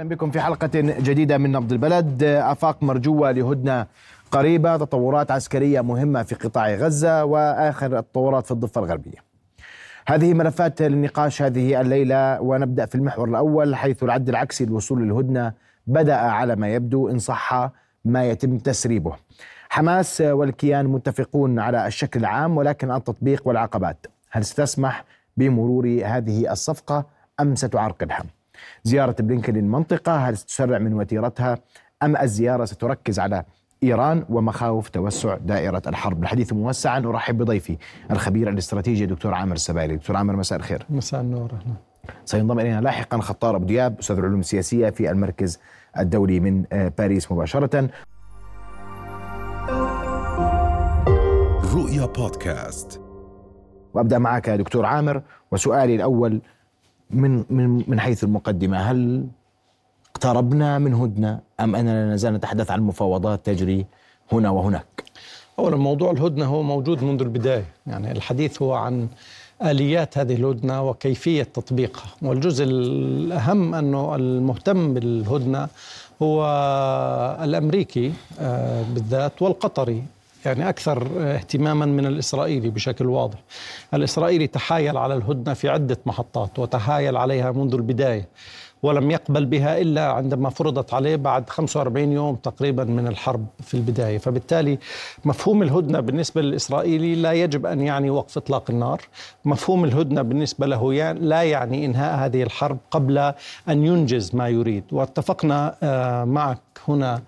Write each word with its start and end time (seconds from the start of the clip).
أهلا 0.00 0.08
بكم 0.08 0.30
في 0.30 0.40
حلقة 0.40 0.70
جديدة 0.74 1.38
من 1.38 1.52
نبض 1.52 1.72
البلد 1.72 2.22
أفاق 2.22 2.82
مرجوة 2.82 3.30
لهدنة 3.30 3.86
قريبة 4.30 4.76
تطورات 4.76 5.30
عسكرية 5.30 5.80
مهمة 5.80 6.22
في 6.22 6.34
قطاع 6.34 6.74
غزة 6.74 7.24
وآخر 7.24 7.98
التطورات 7.98 8.44
في 8.44 8.50
الضفة 8.50 8.80
الغربية. 8.80 9.18
هذه 10.08 10.34
ملفات 10.34 10.82
للنقاش 10.82 11.42
هذه 11.42 11.80
الليلة 11.80 12.40
ونبدأ 12.40 12.86
في 12.86 12.94
المحور 12.94 13.28
الأول 13.28 13.76
حيث 13.76 14.02
العد 14.02 14.28
العكسي 14.28 14.64
للوصول 14.64 15.02
للهدنة 15.02 15.52
بدأ 15.86 16.16
على 16.16 16.56
ما 16.56 16.68
يبدو 16.68 17.08
إن 17.08 17.18
صح 17.18 17.70
ما 18.04 18.24
يتم 18.24 18.58
تسريبه. 18.58 19.16
حماس 19.68 20.20
والكيان 20.20 20.86
متفقون 20.86 21.58
على 21.58 21.86
الشكل 21.86 22.20
العام 22.20 22.56
ولكن 22.56 22.90
التطبيق 22.90 23.48
والعقبات، 23.48 24.06
هل 24.30 24.44
ستسمح 24.44 25.04
بمرور 25.36 26.00
هذه 26.04 26.52
الصفقة 26.52 27.06
أم 27.40 27.54
ستعرقلها؟ 27.54 28.39
زيارة 28.84 29.16
بلينكن 29.18 29.54
للمنطقة 29.54 30.16
هل 30.16 30.36
ستسرع 30.36 30.78
من 30.78 30.92
وتيرتها؟ 30.94 31.58
أم 32.02 32.16
الزيارة 32.16 32.64
ستركز 32.64 33.18
على 33.18 33.44
إيران 33.82 34.24
ومخاوف 34.28 34.88
توسع 34.88 35.36
دائرة 35.36 35.82
الحرب؟ 35.86 36.22
الحديث 36.22 36.52
موسعا 36.52 36.98
أرحب 36.98 37.38
بضيفي 37.38 37.76
الخبير 38.10 38.48
الاستراتيجي 38.48 39.06
دكتور 39.06 39.34
عامر 39.34 39.52
السبايلي 39.52 39.96
دكتور 39.96 40.16
عامر 40.16 40.36
مساء 40.36 40.58
الخير. 40.58 40.86
مساء 40.90 41.20
النور 41.20 41.50
أهلا. 41.52 41.74
سينضم 42.24 42.60
إلينا 42.60 42.80
لاحقا 42.80 43.20
خطار 43.20 43.56
أبو 43.56 43.64
دياب 43.64 43.98
أستاذ 43.98 44.18
العلوم 44.18 44.40
السياسية 44.40 44.90
في 44.90 45.10
المركز 45.10 45.58
الدولي 45.98 46.40
من 46.40 46.62
باريس 46.98 47.32
مباشرة. 47.32 47.90
رؤيا 51.74 52.06
بودكاست. 52.06 53.00
وأبدأ 53.94 54.18
معك 54.18 54.50
دكتور 54.50 54.86
عامر 54.86 55.22
وسؤالي 55.52 55.94
الأول 55.94 56.40
من 57.10 57.44
من 57.50 57.84
من 57.86 58.00
حيث 58.00 58.24
المقدمة 58.24 58.78
هل 58.78 59.26
اقتربنا 60.10 60.78
من 60.78 60.94
هدنة 60.94 61.40
أم 61.60 61.76
أننا 61.76 62.06
لا 62.06 62.14
نزال 62.14 62.34
نتحدث 62.34 62.70
عن 62.70 62.80
مفاوضات 62.80 63.46
تجري 63.46 63.86
هنا 64.32 64.50
وهناك؟ 64.50 65.04
اولا 65.58 65.76
موضوع 65.76 66.10
الهدنة 66.10 66.46
هو 66.46 66.62
موجود 66.62 67.04
منذ 67.04 67.22
البداية، 67.22 67.64
يعني 67.86 68.12
الحديث 68.12 68.62
هو 68.62 68.72
عن 68.72 69.08
آليات 69.62 70.18
هذه 70.18 70.34
الهدنة 70.34 70.82
وكيفية 70.82 71.42
تطبيقها، 71.42 72.08
والجزء 72.22 72.64
الأهم 72.64 73.74
أنه 73.74 74.14
المهتم 74.16 74.94
بالهدنة 74.94 75.68
هو 76.22 76.46
الأمريكي 77.42 78.12
بالذات 78.94 79.42
والقطري 79.42 80.02
يعني 80.46 80.68
أكثر 80.68 81.08
اهتماما 81.18 81.86
من 81.86 82.06
الإسرائيلي 82.06 82.70
بشكل 82.70 83.06
واضح. 83.06 83.38
الإسرائيلي 83.94 84.46
تحايل 84.46 84.96
على 84.96 85.14
الهدنة 85.14 85.54
في 85.54 85.68
عدة 85.68 85.98
محطات 86.06 86.58
وتحايل 86.58 87.16
عليها 87.16 87.52
منذ 87.52 87.74
البداية 87.74 88.28
ولم 88.82 89.10
يقبل 89.10 89.46
بها 89.46 89.80
إلا 89.80 90.12
عندما 90.12 90.50
فرضت 90.50 90.94
عليه 90.94 91.16
بعد 91.16 91.50
45 91.50 92.12
يوم 92.12 92.34
تقريبا 92.34 92.84
من 92.84 93.06
الحرب 93.06 93.46
في 93.62 93.74
البداية. 93.74 94.18
فبالتالي 94.18 94.78
مفهوم 95.24 95.62
الهدنة 95.62 96.00
بالنسبة 96.00 96.42
للإسرائيلي 96.42 97.14
لا 97.14 97.32
يجب 97.32 97.66
أن 97.66 97.80
يعني 97.80 98.10
وقف 98.10 98.36
إطلاق 98.36 98.70
النار. 98.70 99.00
مفهوم 99.44 99.84
الهدنة 99.84 100.22
بالنسبة 100.22 100.66
له 100.66 101.12
لا 101.12 101.42
يعني 101.42 101.84
إنهاء 101.84 102.24
هذه 102.26 102.42
الحرب 102.42 102.78
قبل 102.90 103.18
أن 103.68 103.84
ينجز 103.86 104.34
ما 104.34 104.48
يريد. 104.48 104.84
واتفقنا 104.92 105.76
معك 106.28 106.58
هنا 106.88 107.22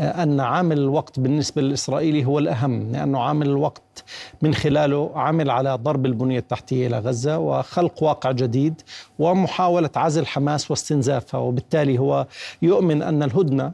أن 0.00 0.40
عامل 0.40 0.78
الوقت 0.78 1.20
بالنسبة 1.20 1.62
للإسرائيلي 1.62 2.24
هو 2.24 2.38
الأهم 2.38 2.92
لأنه 2.92 3.20
عامل 3.20 3.46
الوقت 3.46 4.04
من 4.42 4.54
خلاله 4.54 5.10
عمل 5.14 5.50
على 5.50 5.74
ضرب 5.74 6.06
البنية 6.06 6.38
التحتية 6.38 6.86
إلى 6.86 6.98
غزة 6.98 7.38
وخلق 7.38 8.02
واقع 8.02 8.32
جديد 8.32 8.82
ومحاولة 9.18 9.90
عزل 9.96 10.26
حماس 10.26 10.70
واستنزافها 10.70 11.40
وبالتالي 11.40 11.98
هو 11.98 12.26
يؤمن 12.62 13.02
أن 13.02 13.22
الهدنة 13.22 13.72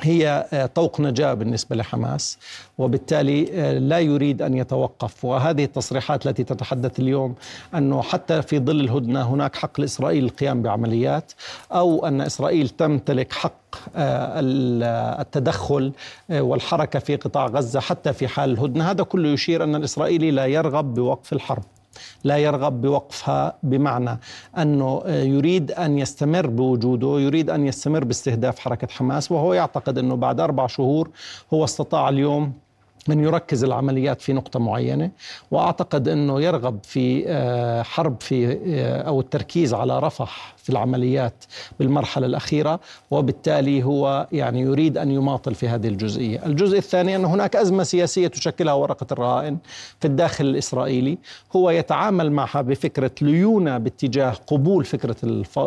هي 0.00 0.48
طوق 0.74 1.00
نجاة 1.00 1.34
بالنسبة 1.34 1.76
لحماس 1.76 2.38
وبالتالي 2.78 3.44
لا 3.78 3.98
يريد 3.98 4.42
أن 4.42 4.54
يتوقف. 4.54 5.24
وهذه 5.24 5.64
التصريحات 5.64 6.26
التي 6.26 6.44
تتحدث 6.44 7.00
اليوم 7.00 7.34
أنه 7.74 8.02
حتى 8.02 8.42
في 8.42 8.58
ظل 8.58 8.80
الهدنة 8.80 9.22
هناك 9.22 9.56
حق 9.56 9.80
لإسرائيل 9.80 10.24
القيام 10.24 10.62
بعمليات 10.62 11.32
أو 11.72 12.06
أن 12.06 12.20
إسرائيل 12.20 12.68
تمتلك 12.68 13.32
حق 13.32 13.52
التدخل 15.20 15.92
والحركة 16.30 16.98
في 16.98 17.16
قطاع 17.16 17.46
غزة 17.46 17.80
حتى 17.80 18.12
في 18.12 18.28
حال 18.28 18.50
الهدنة. 18.50 18.90
هذا 18.90 19.02
كله 19.04 19.28
يشير 19.28 19.64
أن 19.64 19.74
الإسرائيلي 19.74 20.30
لا 20.30 20.46
يرغب 20.46 20.94
بوقف 20.94 21.32
الحرب. 21.32 21.62
لا 22.24 22.36
يرغب 22.36 22.80
بوقفها 22.80 23.54
بمعنى 23.62 24.18
أنه 24.58 25.02
يريد 25.06 25.72
أن 25.72 25.98
يستمر 25.98 26.46
بوجوده، 26.46 27.20
يريد 27.20 27.50
أن 27.50 27.66
يستمر 27.66 28.04
باستهداف 28.04 28.58
حركة 28.58 28.88
حماس 28.90 29.32
وهو 29.32 29.54
يعتقد 29.54 29.98
أنه 29.98 30.14
بعد 30.14 30.40
أربع 30.40 30.66
شهور 30.66 31.10
هو 31.54 31.64
استطاع 31.64 32.08
اليوم 32.08 32.52
أن 33.10 33.20
يركز 33.20 33.64
العمليات 33.64 34.20
في 34.20 34.32
نقطة 34.32 34.60
معينة 34.60 35.10
وأعتقد 35.50 36.08
أنه 36.08 36.40
يرغب 36.40 36.78
في 36.82 37.24
حرب 37.84 38.16
في 38.20 38.58
أو 39.06 39.20
التركيز 39.20 39.74
على 39.74 39.98
رفح 39.98 40.54
في 40.56 40.70
العمليات 40.70 41.44
بالمرحلة 41.78 42.26
الأخيرة 42.26 42.80
وبالتالي 43.10 43.82
هو 43.84 44.26
يعني 44.32 44.60
يريد 44.60 44.98
أن 44.98 45.10
يماطل 45.10 45.54
في 45.54 45.68
هذه 45.68 45.88
الجزئية. 45.88 46.46
الجزء 46.46 46.78
الثاني 46.78 47.16
أن 47.16 47.24
هناك 47.24 47.56
أزمة 47.56 47.82
سياسية 47.82 48.28
تشكلها 48.28 48.74
ورقة 48.74 49.06
الرهائن 49.12 49.58
في 50.00 50.06
الداخل 50.06 50.44
الإسرائيلي 50.44 51.18
هو 51.56 51.70
يتعامل 51.70 52.32
معها 52.32 52.62
بفكرة 52.62 53.10
ليونة 53.22 53.78
باتجاه 53.78 54.34
قبول 54.46 54.84
فكرة 54.84 55.16
الف... 55.24 55.58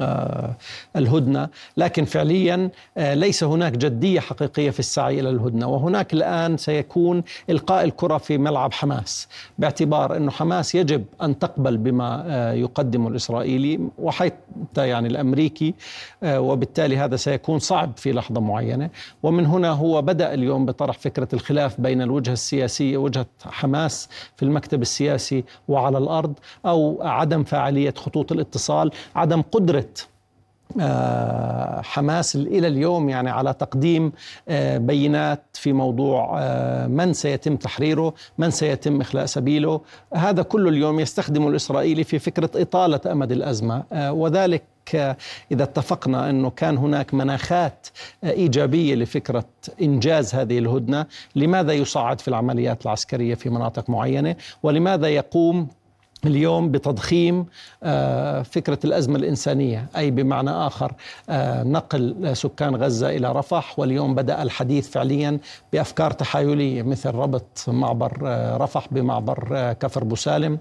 آه 0.00 0.54
الهدنة. 0.96 1.48
لكن 1.76 2.04
فعليا 2.04 2.70
آه 2.96 3.14
ليس 3.14 3.44
هناك 3.44 3.72
جدية 3.72 4.20
حقيقية 4.20 4.70
في 4.70 4.78
السعي 4.80 5.20
إلى 5.20 5.30
الهدنة. 5.30 5.66
وهناك 5.68 6.12
الآن 6.12 6.56
سيكون 6.56 7.22
إلقاء 7.50 7.84
الكرة 7.84 8.18
في 8.18 8.38
ملعب 8.38 8.72
حماس 8.72 9.28
باعتبار 9.58 10.16
أنه 10.16 10.30
حماس 10.30 10.74
يجب 10.74 11.04
أن 11.22 11.38
تقبل 11.38 11.76
بما 11.76 12.24
آه 12.26 12.52
يقدمه 12.52 13.08
الإسرائيلي 13.08 13.80
وحتى 13.98 14.88
يعني 14.88 15.08
الأمريكي 15.08 15.74
وبالتالي 16.24 16.96
هذا 16.96 17.16
سيكون 17.16 17.58
صعب 17.58 17.92
في 17.96 18.12
لحظة 18.12 18.40
معينة. 18.40 18.90
ومن 19.22 19.46
هنا 19.46 19.70
هو 19.70 20.02
بدأ 20.02 20.34
اليوم 20.34 20.66
بطرح 20.66 20.98
فكرة 20.98 21.28
الخلاف 21.32 21.80
بين 21.80 22.02
الوجهة 22.02 22.32
السياسية 22.32 22.96
وجهة 22.96 23.26
حماس 23.44 24.08
في 24.36 24.42
المكتب 24.44 24.82
السياسي 24.82 25.44
وعلى 25.68 25.98
الأرض 25.98 26.32
أو 26.66 26.98
عدم 27.02 27.44
فاعلية 27.44 27.94
خطوط 27.96 28.32
الاتصال 28.32 28.90
عدم 29.16 29.42
قدرة 29.86 30.06
حماس 31.82 32.36
إلى 32.36 32.68
اليوم 32.68 33.08
يعني 33.08 33.30
على 33.30 33.52
تقديم 33.54 34.12
بينات 34.76 35.42
في 35.52 35.72
موضوع 35.72 36.40
من 36.86 37.12
سيتم 37.12 37.56
تحريره، 37.56 38.14
من 38.38 38.50
سيتم 38.50 39.00
إخلاء 39.00 39.26
سبيله، 39.26 39.80
هذا 40.14 40.42
كله 40.42 40.68
اليوم 40.68 41.00
يستخدمه 41.00 41.48
الإسرائيلي 41.48 42.04
في 42.04 42.18
فكرة 42.18 42.50
إطالة 42.62 43.00
أمد 43.12 43.32
الأزمة. 43.32 43.84
وذلك 43.92 44.64
إذا 45.52 45.62
اتفقنا 45.62 46.30
أنه 46.30 46.50
كان 46.50 46.76
هناك 46.78 47.14
مناخات 47.14 47.86
إيجابية 48.24 48.94
لفكرة 48.94 49.44
إنجاز 49.82 50.34
هذه 50.34 50.58
الهدنة، 50.58 51.06
لماذا 51.36 51.72
يصعد 51.72 52.20
في 52.20 52.28
العمليات 52.28 52.86
العسكرية 52.86 53.34
في 53.34 53.50
مناطق 53.50 53.90
معينة؟ 53.90 54.36
ولماذا 54.62 55.08
يقوم 55.08 55.68
اليوم 56.24 56.70
بتضخيم 56.70 57.46
فكرة 58.44 58.78
الأزمة 58.84 59.16
الإنسانية. 59.16 59.86
أي 59.96 60.10
بمعنى 60.10 60.50
آخر 60.50 60.92
نقل 61.64 62.30
سكان 62.36 62.76
غزة 62.76 63.08
إلى 63.10 63.32
رفح 63.32 63.78
واليوم 63.78 64.14
بدأ 64.14 64.42
الحديث 64.42 64.88
فعليا 64.88 65.38
بأفكار 65.72 66.10
تحايلية 66.10 66.82
مثل 66.82 67.10
ربط 67.10 67.64
معبر 67.68 68.18
رفح 68.60 68.86
بمعبر 68.90 69.72
كفر 69.80 70.04
بوسالم 70.04 70.58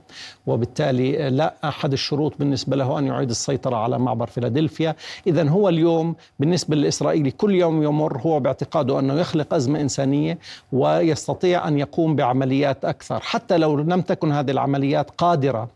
وبالتالي 0.48 1.30
لا 1.30 1.54
أحد 1.64 1.94
الشروط 1.94 2.34
بالنسبة 2.40 2.76
له 2.76 3.00
أن 3.00 3.08
يعيد 3.08 3.30
السيطرة 3.30 3.76
على 3.76 4.00
معبر 4.00 4.28
فيلادلفيا. 4.28 4.96
إذا 5.28 5.50
هو 5.50 5.70
اليوم 5.70 6.16
بالنسبة 6.40 6.76
للإسرائيلي 6.76 7.32
كل 7.32 7.56
يوم 7.56 7.84
يمر 7.84 8.22
هو 8.22 8.40
باعتقاده 8.40 9.00
أنه 9.00 9.14
يخلق 9.14 9.54
أزمة 9.54 9.82
إنسانية 9.82 10.38
ويستطيع 10.72 11.68
أن 11.68 11.80
يقوم 11.80 12.16
بعمليات 12.16 12.86
أكثر. 12.86 13.20
حتى 13.20 13.58
لو 13.58 13.78
لم 13.78 14.02
تكن 14.02 14.32
هذه 14.32 14.52
العمليات 14.52 15.10
قادرة 15.46 15.70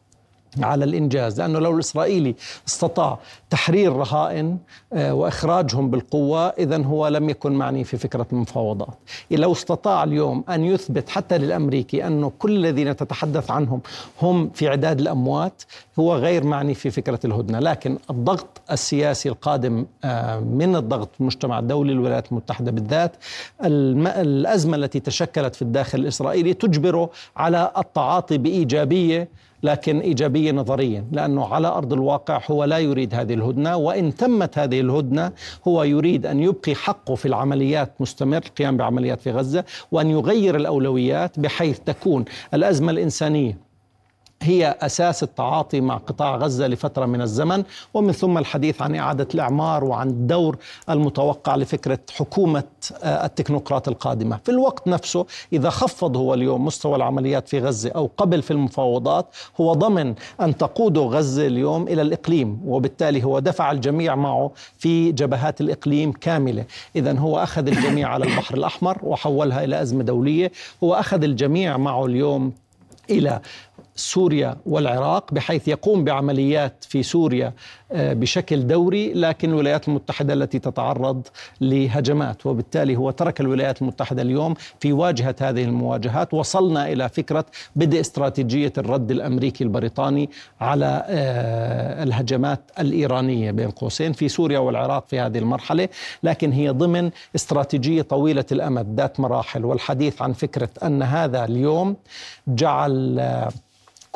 على 0.62 0.86
الإنجاز 0.86 1.42
لأنه 1.42 1.60
لو 1.60 1.76
الإسرائيلي 1.76 2.36
استطاع 2.68 3.20
تحرير 3.50 3.94
رهائن 3.96 4.58
وإخراجهم 4.92 5.90
بالقوة 5.90 6.48
اذا 6.48 6.84
هو 6.84 7.08
لم 7.08 7.30
يكن 7.30 7.52
معني 7.52 7.84
في 7.84 7.98
فكرة 7.98 8.26
المفاوضات. 8.34 8.98
لو 9.32 9.52
استطاع 9.52 10.04
اليوم 10.04 10.44
أن 10.50 10.64
يثبت 10.64 11.10
حتى 11.10 11.38
للأمريكي 11.38 12.08
أنه 12.08 12.32
كل 12.40 12.56
الذين 12.58 12.96
تتحدث 12.96 13.52
عنهم 13.52 13.82
هم 14.22 14.50
في 14.50 14.68
عداد 14.68 15.00
الأموات 15.00 15.64
هو 16.00 16.16
غير 16.16 16.44
معني 16.44 16.74
في 16.74 16.92
فكرة 16.92 17.20
الهدنة. 17.26 17.60
لكن 17.60 17.98
الضغط 18.10 18.62
السياسي 18.72 19.30
القادم 19.30 19.86
من 20.42 20.76
الضغط 20.76 21.10
المجتمع 21.20 21.60
الدولي 21.60 21.92
الولايات 21.92 22.32
المتحدة 22.32 22.72
بالذات 22.72 23.16
الأزمة 23.62 24.78
التي 24.78 25.00
تشكلت 25.00 25.56
في 25.56 25.62
الداخل 25.62 26.00
الإسرائيلي 26.00 26.54
تجبره 26.54 27.10
على 27.38 27.72
التعاطي 27.78 28.38
بإيجابية 28.38 29.30
لكن 29.64 30.00
إيجابية 30.00 30.52
نظريا 30.52 31.06
لأنه 31.12 31.46
على 31.46 31.68
أرض 31.68 31.94
الواقع 31.94 32.42
هو 32.52 32.64
لا 32.64 32.78
يريد 32.78 33.16
هذه 33.16 33.34
الهدنة 33.34 33.76
وإن 33.78 34.16
تمت 34.16 34.58
هذه 34.58 34.80
الهدنة 34.80 35.32
هو 35.68 35.84
يريد 35.84 36.26
أن 36.26 36.40
يبقي 36.40 36.76
حقه 36.76 37.16
في 37.16 37.26
العمليات 37.26 37.94
مستمر 38.00 38.38
القيام 38.38 38.78
بعمليات 38.78 39.22
في 39.22 39.32
غزة 39.32 39.64
وأن 39.92 40.10
يغير 40.10 40.56
الأولويات 40.56 41.40
بحيث 41.40 41.80
تكون 41.80 42.26
الأزمة 42.54 42.92
الإنسانية 42.92 43.69
هي 44.42 44.78
أساس 44.82 45.24
التعاطي 45.24 45.82
مع 45.82 45.98
قطاع 45.98 46.36
غزة 46.36 46.68
لفترة 46.68 47.06
من 47.06 47.22
الزمن 47.22 47.64
ومن 47.94 48.12
ثم 48.12 48.38
الحديث 48.38 48.82
عن 48.82 48.96
إعادة 48.96 49.28
الإعمار 49.34 49.84
وعن 49.84 50.10
الدور 50.10 50.58
المتوقع 50.90 51.56
لفكرة 51.56 52.00
حكومة 52.12 52.64
آه، 53.04 53.26
التكنوقراط 53.26 53.88
القادمة، 53.88 54.40
في 54.44 54.52
الوقت 54.52 54.88
نفسه 54.88 55.26
إذا 55.54 55.70
خفض 55.70 56.18
هو 56.18 56.34
اليوم 56.34 56.66
مستوى 56.66 56.96
العمليات 56.96 57.48
في 57.48 57.60
غزة 57.60 57.92
أو 57.92 58.10
قبل 58.18 58.42
في 58.42 58.52
المفاوضات 58.52 59.28
هو 59.62 59.74
ضمن 59.74 60.16
أن 60.42 60.58
تقود 60.58 60.98
غزة 60.98 61.48
اليوم 61.48 61.88
إلى 61.88 62.02
الإقليم 62.02 62.62
وبالتالي 62.66 63.24
هو 63.24 63.40
دفع 63.40 63.72
الجميع 63.72 64.16
معه 64.16 64.52
في 64.78 65.12
جبهات 65.12 65.62
الإقليم 65.62 66.12
كاملة، 66.12 66.66
اذا 66.96 67.20
هو 67.20 67.40
أخذ 67.40 67.68
الجميع 67.68 68.10
على 68.10 68.26
البحر 68.26 68.56
الأحمر 68.56 68.98
وحولها 69.04 69.64
إلى 69.64 69.82
أزمة 69.82 70.04
دولية، 70.04 70.52
هو 70.84 70.94
أخذ 70.94 71.24
الجميع 71.24 71.78
معه 71.78 72.06
اليوم 72.06 72.52
إلى 73.10 73.42
سوريا 74.00 74.56
والعراق 74.66 75.34
بحيث 75.34 75.68
يقوم 75.68 76.04
بعمليات 76.04 76.86
في 76.90 77.04
سوريا 77.04 77.54
آه، 77.92 78.14
بشكل 78.14 78.68
دوري 78.68 79.14
لكن 79.14 79.50
الولايات 79.50 79.88
المتحدة 79.88 80.34
التي 80.34 80.60
تتعرض 80.60 81.28
لهجمات. 81.62 82.46
وبالتالي 82.46 82.96
هو 82.96 83.12
ترك 83.12 83.42
الولايات 83.42 83.82
المتحدة 83.82 84.22
اليوم 84.22 84.54
في 84.80 84.94
واجهة 84.94 85.36
هذه 85.42 85.64
المواجهات. 85.64 86.34
وصلنا 86.34 86.92
إلى 86.92 87.10
فكرة 87.10 87.46
بدء 87.76 88.00
استراتيجية 88.00 88.74
الرد 88.78 89.12
الأمريكي 89.12 89.64
البريطاني 89.64 90.30
على 90.62 91.06
آه، 91.08 92.04
الهجمات 92.04 92.72
الإيرانية 92.80 93.52
بين 93.52 93.70
قوسين 93.70 94.14
في 94.14 94.30
سوريا 94.30 94.60
والعراق 94.60 95.08
في 95.08 95.20
هذه 95.20 95.38
المرحلة. 95.38 95.90
لكن 96.24 96.52
هي 96.52 96.70
ضمن 96.70 97.12
استراتيجية 97.36 98.02
طويلة 98.02 98.46
الأمد 98.52 99.00
ذات 99.00 99.20
مراحل. 99.20 99.66
والحديث 99.66 100.22
عن 100.22 100.34
فكرة 100.34 100.70
أن 100.84 101.04
هذا 101.04 101.46
اليوم 101.46 101.96
جعل 102.48 103.20
آه، 103.20 103.50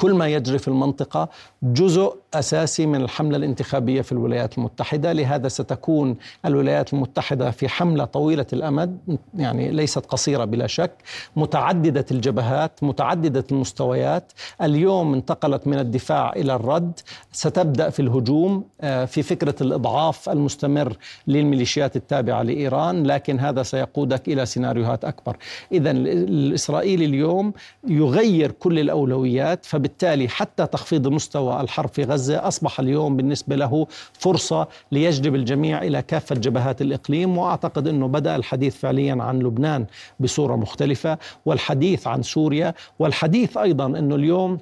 كل 0.03 0.13
ما 0.13 0.27
يجري 0.27 0.57
في 0.59 0.67
المنطقة 0.67 1.29
جزء 1.63 2.15
أساسي 2.35 2.85
من 2.85 3.01
الحملة 3.01 3.37
الانتخابية 3.37 4.01
في 4.01 4.11
الولايات 4.11 4.57
المتحدة، 4.57 5.13
لهذا 5.13 5.47
ستكون 5.47 6.15
الولايات 6.45 6.93
المتحدة 6.93 7.51
في 7.51 7.69
حملة 7.69 8.05
طويلة 8.05 8.45
الأمد 8.53 8.97
يعني 9.37 9.71
ليست 9.71 10.05
قصيرة 10.05 10.45
بلا 10.45 10.67
شك، 10.67 10.91
متعددة 11.35 12.05
الجبهات، 12.11 12.83
متعددة 12.83 13.45
المستويات، 13.51 14.31
اليوم 14.61 15.13
انتقلت 15.13 15.67
من 15.67 15.79
الدفاع 15.79 16.33
إلى 16.33 16.55
الرد، 16.55 16.99
ستبدأ 17.31 17.89
في 17.89 18.01
الهجوم 18.01 18.63
آه، 18.81 19.05
في 19.05 19.23
فكرة 19.23 19.55
الإضعاف 19.61 20.29
المستمر 20.29 20.97
للميليشيات 21.27 21.95
التابعة 21.95 22.41
لإيران، 22.43 23.03
لكن 23.03 23.39
هذا 23.39 23.63
سيقودك 23.63 24.27
إلى 24.27 24.45
سيناريوهات 24.45 25.05
أكبر. 25.05 25.37
اذا 25.71 25.91
الاسرائيلي 25.91 27.05
اليوم 27.05 27.53
يغير 27.87 28.51
كل 28.51 28.79
الأولويات 28.79 29.65
فبالتالي 29.65 30.27
حتى 30.27 30.65
تخفيض 30.65 31.07
مستوى 31.07 31.61
الحرب 31.61 31.89
في 31.89 32.03
غزة 32.23 32.47
أصبح 32.47 32.79
اليوم 32.79 33.17
بالنسبة 33.17 33.55
له 33.55 33.87
فرصة 34.13 34.67
ليجذب 34.91 35.35
الجميع 35.35 35.81
إلى 35.83 36.01
كافة 36.01 36.35
جبهات 36.35 36.81
الإقليم 36.81 37.37
وأعتقد 37.37 37.87
أنه 37.87 38.07
بدأ 38.07 38.35
الحديث 38.35 38.75
فعليا 38.75 39.17
عن 39.23 39.39
لبنان 39.39 39.85
بصورة 40.19 40.55
مختلفة 40.55 41.17
والحديث 41.45 42.07
عن 42.07 42.21
سوريا 42.23 42.73
والحديث 42.99 43.57
أيضا 43.57 43.85
أنه 43.85 44.15
اليوم 44.15 44.57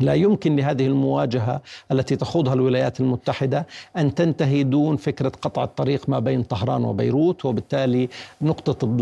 لا 0.00 0.14
يمكن 0.14 0.56
لهذه 0.56 0.86
المواجهة 0.86 1.60
التي 1.92 2.16
تخوضها 2.16 2.54
الولايات 2.54 3.00
المتحدة 3.00 3.66
أن 3.96 4.14
تنتهي 4.14 4.62
دون 4.62 4.96
فكرة 4.96 5.32
قطع 5.42 5.64
الطريق 5.64 6.08
ما 6.08 6.18
بين 6.18 6.42
طهران 6.42 6.84
وبيروت 6.84 7.44
وبالتالي 7.44 8.08
نقطة 8.42 8.96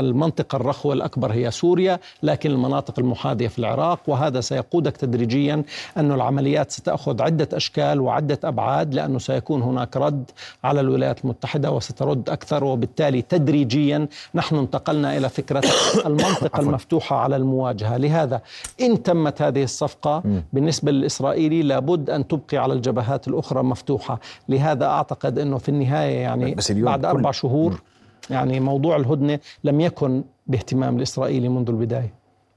المنطقة 0.00 0.56
الرخوة 0.56 0.94
الأكبر 0.94 1.32
هي 1.32 1.50
سوريا 1.50 1.98
لكن 2.22 2.50
المناطق 2.50 2.98
المحاذية 2.98 3.48
في 3.48 3.58
العراق. 3.58 4.00
وهذا 4.06 4.40
سيقودك 4.40 4.96
تدريجيا 4.96 5.62
أن 5.96 6.12
العمليات 6.12 6.70
ستأخذ 6.70 7.22
عدة 7.22 7.48
أشكال 7.52 8.00
وعدة 8.00 8.38
أبعاد 8.44 8.94
لأنه 8.94 9.18
سيكون 9.18 9.62
هناك 9.62 9.96
رد 9.96 10.30
على 10.64 10.80
الولايات 10.80 11.24
المتحدة 11.24 11.70
وسترد 11.70 12.30
أكثر. 12.30 12.64
وبالتالي 12.64 13.22
تدريجيا 13.22 14.08
نحن 14.34 14.56
انتقلنا 14.56 15.16
إلى 15.16 15.28
فكرة 15.28 15.62
المنطقة 16.06 16.60
المفتوحة 16.64 17.16
على 17.16 17.36
المواجهة. 17.36 17.96
لهذا 17.96 18.40
إن 18.80 19.02
تمت 19.02 19.42
هذه 19.42 19.62
الصفقة 19.62 20.22
بالنسبة 20.52 20.92
للإسرائيلي 20.92 21.62
لابد 21.62 22.10
أن 22.10 22.28
تبقي 22.28 22.56
على 22.58 22.72
الجبهات 22.72 23.28
الأخرى 23.28 23.62
مفتوحة. 23.62 24.20
لهذا 24.48 24.86
أعتقد 24.86 25.38
أنه 25.38 25.58
في 25.58 25.68
النهاية 25.68 26.18
يعني 26.18 26.54
بس 26.54 26.70
اليوم 26.70 26.84
بعد 26.84 27.04
أربع 27.04 27.30
شهور 27.30 27.72
مم. 27.72 27.78
يعني 28.30 28.60
موضوع 28.60 28.96
الهدنة 28.96 29.38
لم 29.64 29.80
يكن 29.80 30.24
باهتمام 30.46 30.96
الإسرائيلي 30.96 31.48
منذ 31.48 31.68
البداية. 31.68 32.14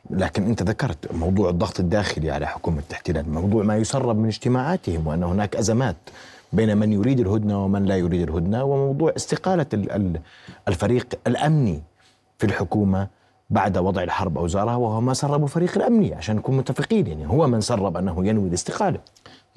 لكن 0.10 0.44
أنت 0.44 0.64
ذكرت 0.64 1.14
موضوع 1.14 1.50
الضغط 1.50 1.80
الداخلي 1.80 2.32
على 2.32 2.48
حكومة 2.48 2.84
الاحتلال، 2.90 3.30
موضوع 3.30 3.64
ما 3.64 3.78
يسرب 3.78 4.18
من 4.18 4.28
اجتماعاتهم 4.28 5.08
وأن 5.08 5.24
هناك 5.24 5.56
أزمات 5.56 5.96
بين 6.54 6.78
من 6.78 6.94
يريد 6.94 7.20
الهدنة 7.20 7.66
ومن 7.66 7.86
لا 7.86 7.98
يريد 7.98 8.30
الهدنة، 8.30 8.64
وموضوع 8.64 9.14
استقالة 9.16 9.66
الفريق 10.68 11.08
الأمني 11.28 11.82
في 12.38 12.46
الحكومة 12.46 13.08
بعد 13.52 13.78
وضع 13.78 14.04
الحرب 14.04 14.38
أوزارها 14.38 14.76
وهو 14.76 15.02
ما 15.02 15.14
سرب 15.14 15.46
فريق 15.46 15.78
الأمني 15.78 16.16
عشان 16.16 16.36
نكون 16.36 16.58
متفقين 16.58 17.08
يعني 17.08 17.28
هو 17.28 17.48
من 17.48 17.62
سرب 17.62 17.98
أنه 17.98 18.28
ينوي 18.28 18.48
الاستقالة. 18.50 19.00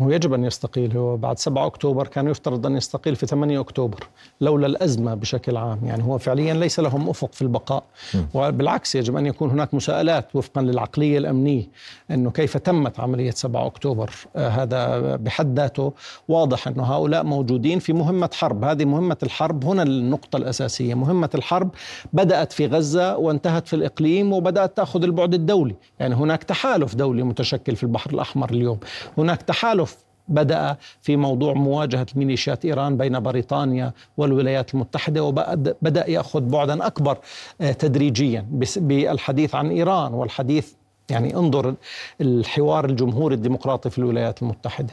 هو 0.02 0.11
يجب 0.11 0.32
أن 0.35 0.44
يستقيل. 0.44 0.96
هو 0.96 1.17
بعد 1.17 1.38
7 1.38 1.67
أكتوبر 1.67 2.06
كان 2.06 2.29
يفترض 2.29 2.67
أن 2.67 2.76
يستقيل 2.76 3.17
في 3.17 3.26
8 3.26 3.61
أكتوبر 3.61 4.08
لولا 4.41 4.67
الأزمة 4.67 5.14
بشكل 5.14 5.56
عام. 5.56 5.79
يعني 5.85 6.05
هو 6.05 6.19
فعليا 6.19 6.55
ليس 6.55 6.81
لهم 6.81 7.08
أفق 7.08 7.32
في 7.32 7.43
البقاء. 7.43 7.85
م. 8.14 8.19
وبالعكس 8.35 8.94
يجب 8.94 9.17
أن 9.17 9.26
يكون 9.26 9.50
هناك 9.50 9.75
مساءلات 9.75 10.37
وفقا 10.37 10.62
للعقلية 10.62 11.19
الأمنية 11.19 11.69
أنه 12.11 12.31
كيف 12.31 12.56
تمت 12.56 13.00
عملية 13.00 13.31
7 13.31 13.67
أكتوبر؟ 13.67 14.11
آه 14.37 14.49
هذا 14.49 15.17
بحد 15.17 15.58
ذاته 15.58 15.93
واضح 16.29 16.69
أنه 16.69 16.82
هؤلاء 16.85 17.25
موجودين 17.25 17.79
في 17.79 17.93
مهمة 17.93 18.31
حرب. 18.35 18.64
هذه 18.64 18.85
مهمة 18.85 19.17
الحرب 19.23 19.64
هنا 19.64 19.82
النقطة 19.82 20.37
الأساسية. 20.37 20.94
مهمة 20.94 21.31
الحرب 21.35 21.70
بدأت 22.12 22.52
في 22.52 22.67
غزة 22.67 23.17
وانتهت 23.17 23.69
في 23.69 23.76
الإقليم 23.76 24.32
وبدأت 24.32 24.76
تأخذ 24.76 25.02
البعد 25.02 25.35
الدولي. 25.35 25.75
يعني 26.00 26.14
هناك 26.14 26.43
تحالف 26.43 26.94
دولي 26.94 27.23
متشكل 27.23 27.76
في 27.76 27.82
البحر 27.82 28.11
الأحمر 28.11 28.50
اليوم. 28.50 28.79
هناك 29.19 29.43
تحالف 29.43 29.84
بدأ 30.29 30.76
في 31.00 31.17
موضوع 31.17 31.55
مواجهة 31.55 32.06
ميليشيات 32.15 32.65
إيران 32.65 32.97
بين 32.97 33.21
بريطانيا 33.21 33.93
والولايات 34.17 34.75
المتحدة 34.75 35.25
وبدأ 35.25 36.10
يأخذ 36.10 36.41
بعدا 36.41 36.87
أكبر 36.87 37.19
آه، 37.60 37.72
تدريجيا 37.72 38.46
بالحديث 38.77 39.55
عن 39.55 39.70
إيران 39.70 40.15
والحديث 40.15 40.72
يعني 41.10 41.37
انظر 41.37 41.75
الحوار 42.20 42.84
الجمهوري 42.84 43.34
الديمقراطي 43.34 43.91
في 43.91 43.99
الولايات 43.99 44.43
المتحدة. 44.43 44.93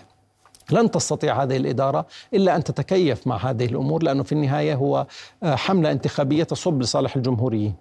لن 0.72 0.92
تستطيع 0.92 1.44
هذه 1.44 1.58
الإدارة 1.58 2.06
إلا 2.34 2.56
أن 2.56 2.64
تتكيف 2.64 3.28
مع 3.28 3.38
هذه 3.38 3.66
الأمور 3.66 4.04
لأنه 4.04 4.24
في 4.24 4.32
النهاية 4.32 4.76
هو 4.76 5.08
آه، 5.44 5.56
حملة 5.56 5.92
انتخابية 5.92 6.44
تصب 6.44 6.82
لصالح 6.82 7.16
الجمهوريين. 7.16 7.76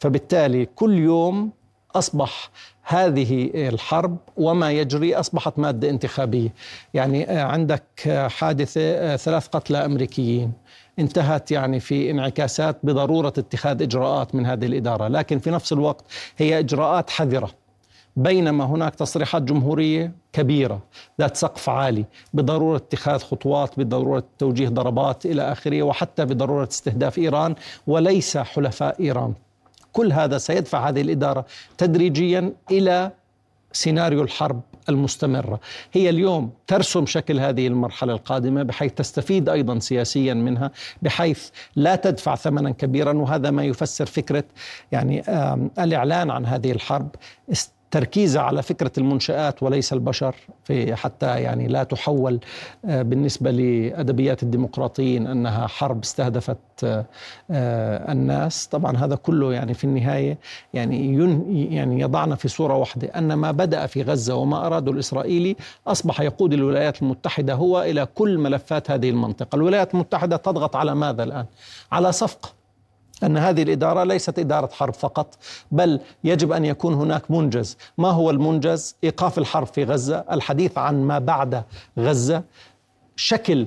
فبالتالي 0.00 0.66
كل 0.66 0.98
يوم 0.98 1.50
أصبح 1.94 2.50
هذه 2.88 3.50
الحرب 3.54 4.16
وما 4.36 4.72
يجري 4.72 5.14
أصبحت 5.14 5.58
مادة 5.58 5.90
انتخابية. 5.90 6.52
يعني 6.94 7.30
آه، 7.30 7.42
عندك 7.42 7.84
آه، 8.06 8.28
حادثة 8.28 8.80
آه، 8.80 9.16
ثلاث 9.16 9.46
قتلى 9.46 9.84
أمريكيين. 9.84 10.52
انتهت 10.98 11.50
يعني 11.50 11.80
في 11.80 12.10
انعكاسات 12.10 12.78
بضرورة 12.82 13.28
اتخاذ 13.28 13.82
إجراءات 13.82 14.34
من 14.34 14.46
هذه 14.46 14.66
الإدارة. 14.66 15.08
لكن 15.08 15.38
في 15.38 15.50
نفس 15.50 15.72
الوقت 15.72 16.04
هي 16.38 16.58
إجراءات 16.58 17.10
حذرة. 17.10 17.50
بينما 18.16 18.64
هناك 18.64 18.94
تصريحات 18.94 19.42
جمهورية 19.42 20.12
كبيرة 20.32 20.82
ذات 21.20 21.36
سقف 21.36 21.68
عالي 21.68 22.04
بضرورة 22.34 22.76
اتخاذ 22.76 23.18
خطوات 23.18 23.80
بضرورة 23.80 24.24
توجيه 24.38 24.68
ضربات 24.68 25.26
إلى 25.26 25.52
آخره 25.52 25.82
وحتى 25.82 26.24
بضرورة 26.24 26.68
استهداف 26.68 27.18
إيران 27.18 27.54
وليس 27.86 28.36
حلفاء 28.36 29.02
إيران. 29.02 29.34
كل 29.96 30.12
هذا 30.12 30.38
سيدفع 30.38 30.88
هذه 30.88 31.00
الإدارة 31.00 31.46
تدريجيا 31.78 32.52
إلى 32.70 33.10
سيناريو 33.72 34.22
الحرب 34.22 34.60
المستمرة 34.88 35.60
هي 35.92 36.10
اليوم 36.10 36.50
ترسم 36.66 37.06
شكل 37.06 37.40
هذه 37.40 37.66
المرحلة 37.66 38.12
القادمة 38.12 38.62
بحيث 38.62 38.92
تستفيد 38.92 39.48
أيضا 39.48 39.78
سياسيا 39.78 40.34
منها 40.34 40.70
بحيث 41.02 41.48
لا 41.76 41.96
تدفع 41.96 42.34
ثمنا 42.34 42.70
كبيرا 42.70 43.12
وهذا 43.12 43.50
ما 43.50 43.64
يفسر 43.64 44.06
فكرة 44.06 44.44
يعني 44.92 45.22
الإعلان 45.78 46.30
عن 46.30 46.46
هذه 46.46 46.72
الحرب. 46.72 47.08
تركيزها 47.90 48.42
على 48.42 48.62
فكرة 48.62 48.92
المنشآت 48.98 49.62
وليس 49.62 49.92
البشر 49.92 50.34
في 50.64 50.94
حتى 50.94 51.26
يعني 51.26 51.68
لا 51.68 51.84
تحول 51.84 52.40
آه، 52.84 53.02
بالنسبة 53.02 53.50
لأدبيات 53.50 54.42
الديمقراطيين 54.42 55.26
أنها 55.26 55.66
حرب 55.66 56.02
استهدفت 56.02 56.56
آه، 56.84 57.06
الناس. 58.12 58.66
طبعا 58.66 58.96
هذا 58.96 59.16
كله 59.16 59.52
يعني 59.52 59.74
في 59.74 59.84
النهاية 59.84 60.38
يعني 60.74 61.16
يعني 61.74 62.00
يضعنا 62.00 62.36
في 62.36 62.48
صورة 62.48 62.74
واحدة 62.74 63.08
أن 63.08 63.32
ما 63.32 63.50
بدأ 63.50 63.86
في 63.86 64.02
غزة 64.02 64.34
وما 64.34 64.66
أراده 64.66 64.92
الإسرائيلي 64.92 65.56
أصبح 65.86 66.20
يقود 66.20 66.52
الولايات 66.52 67.02
المتحدة 67.02 67.54
هو 67.54 67.82
إلى 67.82 68.06
كل 68.14 68.38
ملفات 68.38 68.90
هذه 68.90 69.10
المنطقة. 69.10 69.56
الولايات 69.56 69.94
المتحدة 69.94 70.36
تضغط 70.36 70.76
على 70.76 70.94
ماذا 70.94 71.22
الآن؟ 71.22 71.46
على 71.92 72.12
صفقة. 72.12 72.55
أن 73.22 73.36
هذه 73.36 73.62
الإدارة 73.62 74.04
ليست 74.04 74.38
إدارة 74.38 74.70
حرب 74.72 74.94
فقط 74.94 75.38
بل 75.70 76.00
يجب 76.24 76.52
أن 76.52 76.64
يكون 76.64 76.94
هناك 76.94 77.30
منجز 77.30 77.76
ما 77.98 78.10
هو 78.10 78.30
المنجز؟ 78.30 78.96
إيقاف 79.04 79.38
الحرب 79.38 79.66
في 79.66 79.84
غزة 79.84 80.24
الحديث 80.32 80.78
عن 80.78 81.02
ما 81.02 81.18
بعد 81.18 81.62
غزة 81.98 82.42
شكل 83.16 83.66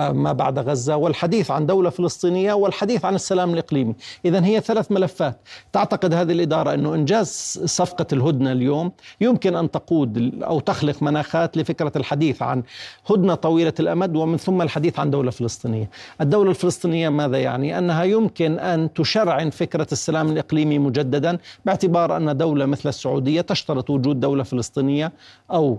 ما 0.00 0.32
بعد 0.32 0.58
غزة 0.58 0.96
والحديث 0.96 1.50
عن 1.50 1.66
دولة 1.66 1.90
فلسطينية 1.90 2.52
والحديث 2.52 3.04
عن 3.04 3.14
السلام 3.14 3.52
الإقليمي. 3.52 3.94
إذا 4.24 4.44
هي 4.44 4.60
ثلاث 4.60 4.92
ملفات. 4.92 5.40
تعتقد 5.72 6.14
هذه 6.14 6.32
الإدارة 6.32 6.74
أنه 6.74 6.94
إنجاز 6.94 7.60
صفقة 7.64 8.06
الهدنة 8.12 8.52
اليوم 8.52 8.92
يمكن 9.20 9.56
أن 9.56 9.70
تقود 9.70 10.42
أو 10.42 10.60
تخلق 10.60 11.02
مناخات 11.02 11.56
لفكرة 11.56 11.92
الحديث 11.96 12.42
عن 12.42 12.62
هدنة 13.10 13.34
طويلة 13.34 13.74
الأمد 13.80 14.16
ومن 14.16 14.36
ثم 14.36 14.62
الحديث 14.62 14.98
عن 14.98 15.10
دولة 15.10 15.30
فلسطينية. 15.30 15.90
الدولة 16.20 16.50
الفلسطينية 16.50 17.08
ماذا 17.08 17.38
يعني؟ 17.38 17.78
أنها 17.78 18.04
يمكن 18.04 18.58
أن 18.58 18.92
تشرعن 18.92 19.50
فكرة 19.50 19.86
السلام 19.92 20.28
الإقليمي 20.28 20.78
مجددا 20.78 21.38
باعتبار 21.64 22.16
أن 22.16 22.36
دولة 22.36 22.66
مثل 22.66 22.88
السعودية 22.88 23.40
تشترط 23.40 23.90
وجود 23.90 24.20
دولة 24.20 24.42
فلسطينية 24.42 25.12
أو 25.50 25.78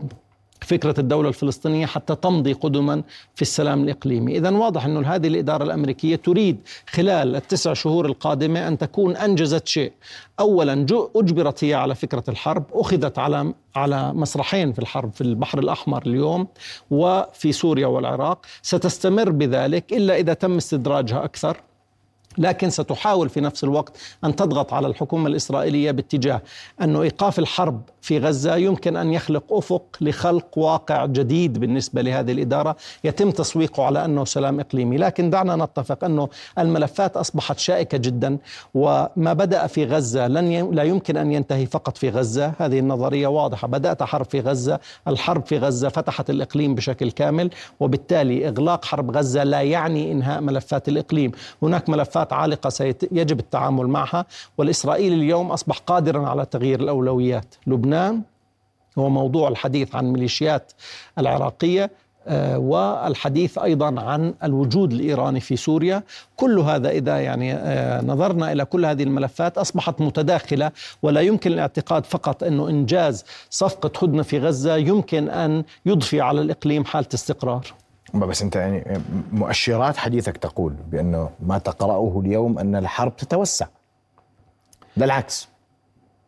فكرة 0.61 0.99
الدولة 0.99 1.29
الفلسطينية 1.29 1.85
حتى 1.85 2.15
تمضي 2.15 2.53
قدما 2.53 3.03
في 3.35 3.41
السلام 3.41 3.83
الإقليمي. 3.83 4.37
إذا 4.37 4.49
واضح 4.49 4.85
أن 4.85 5.05
هذه 5.05 5.27
الإدارة 5.27 5.63
الأمريكية 5.63 6.15
تريد 6.15 6.57
خلال 6.89 7.35
التسع 7.35 7.73
شهور 7.73 8.05
القادمة 8.05 8.67
أن 8.67 8.77
تكون 8.77 9.15
أنجزت 9.17 9.67
شيء. 9.67 9.93
أولا 10.39 10.85
أجبرت 11.15 11.63
هي 11.63 11.73
على 11.73 11.95
فكرة 11.95 12.23
الحرب 12.29 12.63
أخذت 12.73 13.19
على 13.19 13.53
على 13.75 14.13
مسرحين 14.13 14.73
في 14.73 14.79
الحرب 14.79 15.13
في 15.13 15.21
البحر 15.21 15.59
الأحمر 15.59 16.01
اليوم 16.07 16.47
وفي 16.91 17.51
سوريا 17.51 17.87
والعراق. 17.87 18.45
ستستمر 18.61 19.29
بذلك 19.29 19.93
إلا 19.93 20.15
إذا 20.15 20.33
تم 20.33 20.57
استدراجها 20.57 21.23
أكثر. 21.23 21.57
لكن 22.37 22.69
ستحاول 22.69 23.29
في 23.29 23.41
نفس 23.41 23.63
الوقت 23.63 23.97
أن 24.23 24.35
تضغط 24.35 24.73
على 24.73 24.87
الحكومة 24.87 25.27
الإسرائيلية 25.27 25.91
باتجاه 25.91 26.41
انه 26.81 27.01
إيقاف 27.01 27.39
الحرب 27.39 27.81
في 28.01 28.19
غزة. 28.19 28.55
يمكن 28.55 28.97
أن 28.97 29.13
يخلق 29.13 29.43
أفق 29.53 29.83
لخلق 30.01 30.57
واقع 30.57 31.05
جديد 31.05 31.59
بالنسبة 31.59 32.01
لهذه 32.01 32.31
الإدارة. 32.31 32.75
يتم 33.03 33.31
تسويقه 33.31 33.83
على 33.83 34.05
أنه 34.05 34.25
سلام 34.25 34.59
إقليمي، 34.59 34.97
لكن 34.97 35.29
دعنا 35.29 35.55
نتفق 35.55 36.03
أنه 36.03 36.29
الملفات 36.59 37.17
أصبحت 37.17 37.59
شائكة 37.59 37.97
جدا 37.97 38.37
وما 38.73 39.33
بدأ 39.33 39.67
في 39.67 39.85
غزة 39.85 40.27
لن 40.27 40.51
ي... 40.51 40.61
لا 40.61 40.83
يمكن 40.83 41.17
أن 41.17 41.31
ينتهي 41.31 41.65
فقط 41.65 41.97
في 41.97 42.09
غزة، 42.09 42.53
هذه 42.59 42.79
النظرية 42.79 43.27
واضحة، 43.27 43.67
بدأت 43.67 44.03
حرب 44.03 44.25
في 44.25 44.39
غزة، 44.39 44.79
الحرب 45.07 45.45
في 45.45 45.57
غزة 45.57 45.89
فتحت 45.89 46.29
الإقليم 46.29 46.75
بشكل 46.75 47.11
كامل 47.11 47.49
وبالتالي 47.79 48.47
إغلاق 48.47 48.85
حرب 48.85 49.17
غزة 49.17 49.43
لا 49.43 49.61
يعني 49.61 50.11
إنهاء 50.11 50.41
ملفات 50.41 50.87
الإقليم، 50.87 51.31
هناك 51.63 51.89
ملفات 51.89 52.20
ملفات 52.21 52.33
عالقة. 52.33 52.95
يجب 53.11 53.39
التعامل 53.39 53.87
معها 53.87 54.25
والإسرائيلي 54.57 55.15
اليوم 55.15 55.51
أصبح 55.51 55.77
قادرا 55.77 56.27
على 56.27 56.45
تغيير 56.45 56.79
الأولويات 56.79 57.55
لبنان 57.67 58.21
هو 58.97 59.09
موضوع 59.09 59.49
الحديث 59.49 59.95
عن 59.95 60.05
ميليشيات 60.13 60.71
العراقية 61.17 61.91
آه، 62.27 62.57
والحديث 62.57 63.57
أيضا 63.57 64.01
عن 64.01 64.33
الوجود 64.43 64.93
الإيراني 64.93 65.39
في 65.39 65.55
سوريا، 65.55 66.03
كل 66.35 66.59
هذا 66.59 66.89
إذا 66.89 67.19
يعني 67.19 67.53
آه، 67.53 68.01
نظرنا 68.01 68.51
إلى 68.51 68.65
كل 68.65 68.85
هذه 68.85 69.03
الملفات 69.03 69.57
أصبحت 69.57 70.01
متداخلة 70.01 70.71
ولا 71.01 71.21
يمكن 71.21 71.51
الاعتقاد 71.51 72.05
فقط 72.05 72.43
انه 72.43 72.69
إنجاز 72.69 73.25
صفقة 73.49 73.91
هدنة 74.05 74.23
في 74.23 74.39
غزة 74.39 74.75
يمكن 74.75 75.29
أن 75.29 75.63
يضفي 75.85 76.21
على 76.21 76.41
الإقليم 76.41 76.85
حالة 76.85 77.07
استقرار. 77.13 77.80
بس 78.13 78.41
انت 78.41 78.55
يعني 78.55 79.01
مؤشرات 79.31 79.97
حديثك 79.97 80.37
تقول 80.37 80.73
بأنه 80.91 81.29
ما 81.39 81.57
تقرأه 81.57 82.21
اليوم 82.25 82.59
أن 82.59 82.75
الحرب 82.75 83.15
تتوسع. 83.15 83.67
ده 84.97 85.05
العكس. 85.05 85.51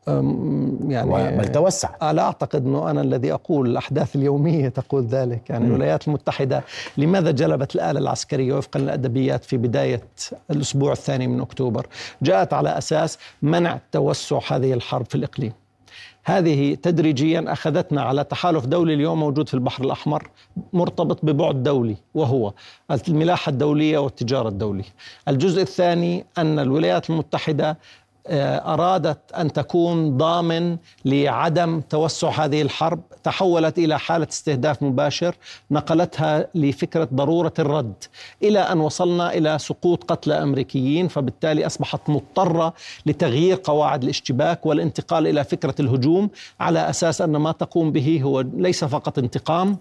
يعني 0.08 1.38
بل 1.38 1.48
توسع. 1.52 2.12
لا 2.12 2.22
أعتقد 2.22 2.66
إنه 2.66 2.90
أنا 2.90 3.02
الذي 3.02 3.34
أقول 3.34 3.70
الأحداث 3.70 4.16
اليومية 4.16 4.70
تقول 4.70 5.06
ذلك. 5.06 5.50
يعني 5.50 5.66
الولايات 5.66 6.08
المتحدة 6.08 6.64
لماذا 6.98 7.32
جلبت 7.32 7.76
الآلة 7.76 8.00
العسكرية 8.00 8.54
وفقا 8.54 8.80
للادبيات 8.80 9.44
في 9.44 9.58
بداية 9.58 10.02
الأسبوع 10.52 10.92
الثاني 10.92 11.28
من 11.28 11.42
أكتوبر؟ 11.42 11.88
جاءت 12.22 12.54
على 12.54 12.78
أساس 12.78 13.18
منع 13.42 13.80
توسع 13.92 14.40
هذه 14.52 14.74
الحرب 14.74 15.06
في 15.06 15.16
الإقليم. 15.16 15.54
هذه 16.26 16.76
تدريجيا 16.76 17.46
أخذتنا 17.48 18.02
على 18.02 18.24
تحالف 18.24 18.66
دولي 18.66 18.94
اليوم 18.94 19.20
موجود 19.20 19.48
في 19.48 19.54
البحر 19.54 19.84
الأحمر 19.84 20.30
مرتبط 20.74 21.26
ببعد 21.26 21.64
دولي 21.64 21.96
وهو 22.14 22.54
الملاحة 23.08 23.50
الدولية 23.50 23.98
والتجارة 23.98 24.50
الدولية. 24.50 24.84
الجزء 25.28 25.62
الثاني 25.62 26.26
أن 26.38 26.60
الولايات 26.60 27.10
المتحدة 27.10 27.70
آه، 27.70 27.78
أرادت 28.28 29.32
أن 29.32 29.54
تكون 29.54 30.18
ضامن 30.18 30.78
لعدم 31.06 31.82
توسع 31.82 32.30
هذه 32.30 32.62
الحرب 32.62 33.02
تحولت 33.24 33.78
إلى 33.78 34.00
حالة 34.00 34.28
استهداف 34.32 34.84
مباشر 34.84 35.36
نقلتها 35.72 36.48
لفكرة 36.56 37.08
ضرورة 37.14 37.54
الرد 37.60 37.94
إلى 38.44 38.60
أن 38.60 38.80
وصلنا 38.80 39.34
إلى 39.34 39.60
سقوط 39.60 40.04
قتلى 40.12 40.44
أمريكيين 40.44 41.08
فبالتالي 41.08 41.66
أصبحت 41.66 42.10
مضطرة 42.10 42.74
لتغيير 43.06 43.60
قواعد 43.64 44.04
الاشتباك 44.04 44.66
والانتقال 44.66 45.28
إلى 45.28 45.44
فكرة 45.44 45.76
الهجوم 45.80 46.30
على 46.60 46.90
أساس 46.90 47.22
أن 47.22 47.32
ما 47.38 47.52
تقوم 47.52 47.92
به 47.92 48.22
هو 48.24 48.42
ليس 48.42 48.84
فقط 48.84 49.20
انتقام 49.20 49.78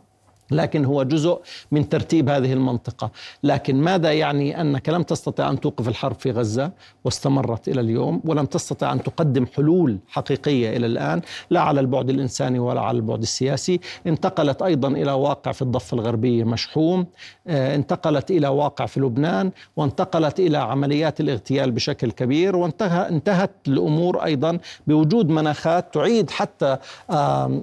لكن 0.54 0.84
هو 0.84 1.02
جزء 1.02 1.40
من 1.70 1.88
ترتيب 1.88 2.28
هذه 2.28 2.52
المنطقة. 2.52 3.10
لكن 3.42 3.76
ماذا 3.76 4.12
يعني 4.12 4.60
أنك 4.60 4.88
لم 4.88 5.02
تستطع 5.02 5.50
أن 5.50 5.60
توقف 5.60 5.88
الحرب 5.88 6.16
في 6.18 6.30
غزة 6.30 6.70
واستمرت 7.04 7.68
إلى 7.68 7.80
اليوم 7.80 8.20
ولم 8.24 8.46
تستطع 8.46 8.92
أن 8.92 9.02
تقدم 9.02 9.46
حلول 9.46 9.98
حقيقية 10.08 10.76
إلى 10.76 10.86
الآن 10.86 11.20
لا 11.50 11.60
على 11.60 11.80
البعد 11.80 12.10
الإنساني 12.10 12.58
ولا 12.58 12.80
على 12.80 12.96
البعد 12.96 13.22
السياسي. 13.22 13.80
انتقلت 14.06 14.62
أيضا 14.62 14.88
إلى 14.88 15.12
واقع 15.12 15.52
في 15.52 15.62
الضفة 15.62 15.94
الغربية 15.94 16.44
مشحوم 16.44 17.06
آه، 17.46 17.74
انتقلت 17.74 18.30
إلى 18.30 18.48
واقع 18.48 18.86
في 18.86 19.00
لبنان 19.00 19.50
وانتقلت 19.76 20.40
إلى 20.40 20.58
عمليات 20.58 21.20
الاغتيال 21.20 21.70
بشكل 21.70 22.10
كبير 22.10 22.56
وانتهى 22.56 23.08
انتهت 23.08 23.50
الأمور 23.68 24.24
أيضا 24.24 24.58
بوجود 24.86 25.28
مناخات 25.28 25.94
تعيد 25.94 26.30
حتى 26.30 26.76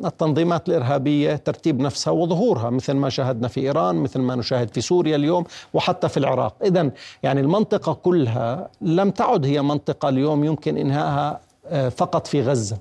التنظيمات 0.05 0.69
الإرهابية 0.69 1.35
ترتيب 1.35 1.79
نفسها 1.79 2.11
وظهورها 2.11 2.69
مثل 2.79 2.93
ما 2.93 3.09
شاهدنا 3.09 3.47
في 3.47 3.59
إيران 3.59 3.95
مثل 3.95 4.19
ما 4.19 4.35
نشاهد 4.35 4.73
في 4.73 4.81
سوريا 4.81 5.15
اليوم 5.15 5.43
وحتى 5.73 6.09
في 6.09 6.17
العراق. 6.17 6.55
اذا 6.63 6.91
يعني 7.23 7.41
المنطقة 7.41 7.93
كلها 7.93 8.69
لم 8.81 9.11
تعد 9.11 9.45
هي 9.45 9.61
منطقة 9.61 10.09
اليوم 10.09 10.43
يمكن 10.43 10.77
انهائها 10.77 11.39
آه، 11.65 11.89
فقط 11.89 12.27
في 12.27 12.41
غزة. 12.41 12.77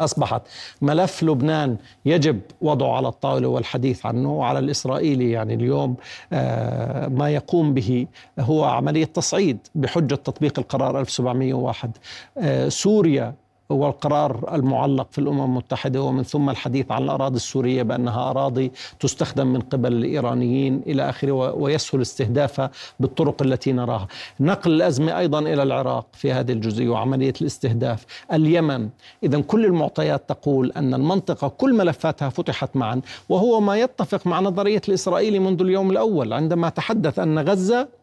أصبحت 0.00 0.42
ملف 0.82 1.22
لبنان 1.22 1.76
يجب 2.04 2.40
وضعه 2.60 2.96
على 2.96 3.08
الطاولة 3.08 3.48
والحديث 3.48 4.06
عنه 4.06 4.32
وعلى 4.32 4.58
الإسرائيلي 4.58 5.30
يعني 5.30 5.54
اليوم 5.54 5.96
آه، 6.32 7.08
ما 7.08 7.30
يقوم 7.30 7.74
به 7.74 8.06
هو 8.40 8.64
عملية 8.64 9.04
تصعيد 9.04 9.58
بحجة 9.74 10.14
تطبيق 10.14 10.58
القرار 10.58 11.00
1701 11.00 11.90
آه، 12.38 12.68
سوريا 12.68 13.34
هو 13.72 13.86
القرار 13.86 14.54
المعلق 14.54 15.06
في 15.10 15.18
الأمم 15.18 15.44
المتحدة 15.44 16.02
ومن 16.02 16.22
ثم 16.22 16.50
الحديث 16.50 16.92
عن 16.92 17.02
الأراضي 17.02 17.36
السورية 17.36 17.82
بأنها 17.82 18.30
أراضي 18.30 18.72
تستخدم 19.00 19.46
من 19.46 19.60
قبل 19.60 19.92
الإيرانيين 19.92 20.82
إلى 20.86 21.10
آخره 21.10 21.32
ويسهل 21.32 22.00
استهدافها 22.00 22.70
بالطرق 23.00 23.42
التي 23.42 23.72
نراها. 23.72 24.06
نقل 24.40 24.70
الأزمة 24.70 25.18
أيضا 25.18 25.38
إلى 25.38 25.62
العراق 25.62 26.06
في 26.12 26.32
هذه 26.32 26.52
الجزئية 26.52 26.88
وعملية 26.88 27.34
الاستهداف، 27.40 28.06
اليمن، 28.32 28.88
اذا 29.22 29.40
كل 29.40 29.64
المعطيات 29.64 30.28
تقول 30.28 30.72
أن 30.76 30.94
المنطقة 30.94 31.48
كل 31.48 31.74
ملفاتها 31.74 32.28
فتحت 32.28 32.76
معا 32.76 33.00
وهو 33.28 33.60
ما 33.60 33.76
يتفق 33.76 34.26
مع 34.26 34.40
نظرية 34.40 34.82
الإسرائيلي 34.88 35.38
منذ 35.38 35.60
اليوم 35.60 35.90
الأول 35.90 36.32
عندما 36.32 36.68
تحدث 36.68 37.18
أن 37.18 37.38
غزة 37.38 37.99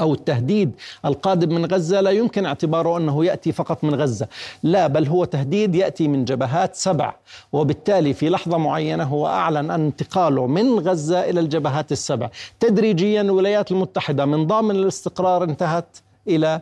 أو 0.00 0.14
التهديد 0.14 0.72
القادم 1.04 1.54
من 1.54 1.66
غزة 1.66 2.00
لا 2.00 2.10
يمكن 2.10 2.46
اعتباره 2.46 2.98
أنه 2.98 3.24
يأتي 3.24 3.52
فقط 3.52 3.84
من 3.84 3.94
غزة. 3.94 4.28
لا 4.62 4.86
بل 4.86 5.06
هو 5.06 5.24
تهديد 5.24 5.74
يأتي 5.74 6.08
من 6.08 6.24
جبهات 6.24 6.74
سبع. 6.74 7.14
وبالتالي 7.52 8.14
في 8.14 8.28
لحظة 8.28 8.58
معينة 8.58 9.04
هو 9.04 9.26
أعلن 9.26 9.70
انتقاله 9.70 10.46
من 10.46 10.78
غزة 10.78 11.30
إلى 11.30 11.40
الجبهات 11.40 11.92
السبع. 11.92 12.30
تدريجيا 12.60 13.20
الولايات 13.20 13.72
المتحدة 13.72 14.24
من 14.24 14.46
ضامن 14.46 14.76
الاستقرار 14.76 15.44
انتهت 15.44 15.96
إلى 16.28 16.60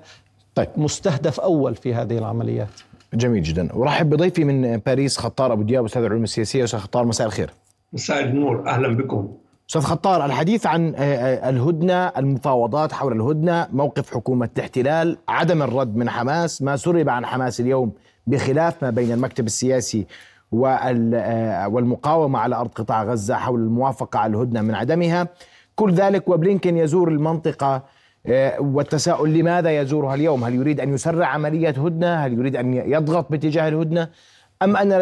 طيب. 0.54 0.68
مستهدف 0.76 1.40
أول 1.40 1.74
في 1.74 1.94
هذه 1.94 2.18
العمليات. 2.18 2.80
جميل 3.14 3.42
جدا. 3.42 3.68
ورحب 3.74 4.10
بضيفي 4.10 4.44
من 4.44 4.76
باريس 4.76 5.18
خطار 5.18 5.52
أبو 5.52 5.62
دياب 5.62 5.84
أستاذ 5.84 6.02
العلوم 6.02 6.24
السياسية. 6.24 6.64
أستاذ 6.64 6.78
خطار 6.78 7.04
مساء 7.04 7.26
الخير. 7.26 7.50
مساء 7.92 8.24
النور. 8.24 8.68
أهلا 8.68 8.96
بكم. 8.96 9.28
أستاذ 9.68 9.82
خطار 9.82 10.24
الحديث 10.24 10.66
عن 10.66 10.94
آه، 10.94 11.00
آه، 11.00 11.50
الهدنة 11.50 12.06
المفاوضات 12.06 12.92
حول 12.92 13.12
الهدنة 13.12 13.68
موقف 13.72 14.14
حكومة 14.14 14.50
الاحتلال 14.56 15.18
عدم 15.28 15.62
الرد 15.62 15.96
من 15.96 16.10
حماس 16.10 16.62
ما 16.62 16.76
سرب 16.76 17.08
عن 17.08 17.26
حماس 17.26 17.60
اليوم 17.60 17.92
بخلاف 18.26 18.82
ما 18.82 18.90
بين 18.90 19.12
المكتب 19.12 19.46
السياسي 19.46 20.06
آه، 20.54 21.68
والمقاومة 21.68 22.38
على 22.38 22.56
أرض 22.56 22.68
قطاع 22.68 23.04
غزة 23.04 23.34
حول 23.34 23.60
الموافقة 23.60 24.18
على 24.18 24.30
الهدنة 24.30 24.60
من 24.62 24.74
عدمها. 24.74 25.28
كل 25.74 25.92
ذلك 25.92 26.28
وبلينكن 26.28 26.76
يزور 26.76 27.08
المنطقة 27.08 27.82
والتساؤل 28.58 29.38
لماذا 29.38 29.80
يزورها 29.80 30.14
اليوم؟ 30.14 30.44
هل 30.44 30.54
يريد 30.54 30.80
أن 30.80 30.94
يسرع 30.94 31.26
عملية 31.26 31.68
هدنة؟ 31.68 32.14
هل 32.14 32.32
يريد 32.32 32.56
أن 32.56 32.74
يضغط 32.74 33.30
باتجاه 33.30 33.68
الهدنة؟ 33.68 34.08
أم 34.62 34.76
أن 34.76 34.92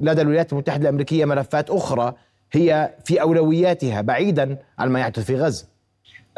لدى 0.00 0.22
الولايات 0.22 0.52
المتحدة 0.52 0.82
الأمريكية 0.82 1.24
ملفات 1.24 1.70
أخرى 1.70 2.14
هي 2.52 2.90
في 3.04 3.20
أولوياتها 3.20 4.00
بعيدا 4.00 4.58
عن 4.78 4.90
ما 4.90 5.00
يحدث 5.00 5.24
في 5.24 5.36
غزة. 5.36 5.66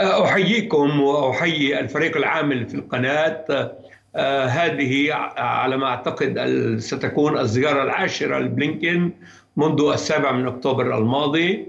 أحييكم 0.01 1.01
وأحيي 1.01 1.81
الفريق 1.81 2.17
العامل 2.17 2.67
في 2.67 2.75
القناة. 2.75 3.73
آه 4.17 4.45
هذه 4.47 5.13
على 5.37 5.77
ما 5.77 5.87
أعتقد 5.87 6.39
ستكون 6.79 7.39
الزيارة 7.39 7.83
العاشرة 7.83 8.39
لبلينكن 8.39 9.11
منذ 9.57 9.91
السابع 9.93 10.33
من 10.33 10.47
أكتوبر 10.47 10.99
الماضي. 10.99 11.67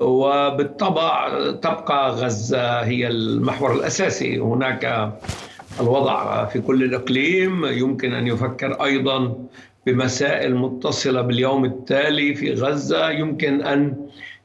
وبالطبع 0.00 1.28
تبقى 1.50 2.10
غزة 2.10 2.80
هي 2.80 3.08
المحور 3.08 3.74
الأساسي. 3.74 4.38
هناك 4.38 5.12
الوضع 5.80 6.44
في 6.44 6.60
كل 6.60 6.82
الإقليم. 6.82 7.66
يمكن 7.66 8.12
أن 8.12 8.26
يفكر 8.26 8.84
أيضا 8.84 9.34
بمسائل 9.92 10.54
متصلة 10.54 11.22
باليوم 11.22 11.64
التالي 11.64 12.34
في 12.34 12.52
غزة. 12.52 13.10
يمكن 13.10 13.62
أن 13.62 13.96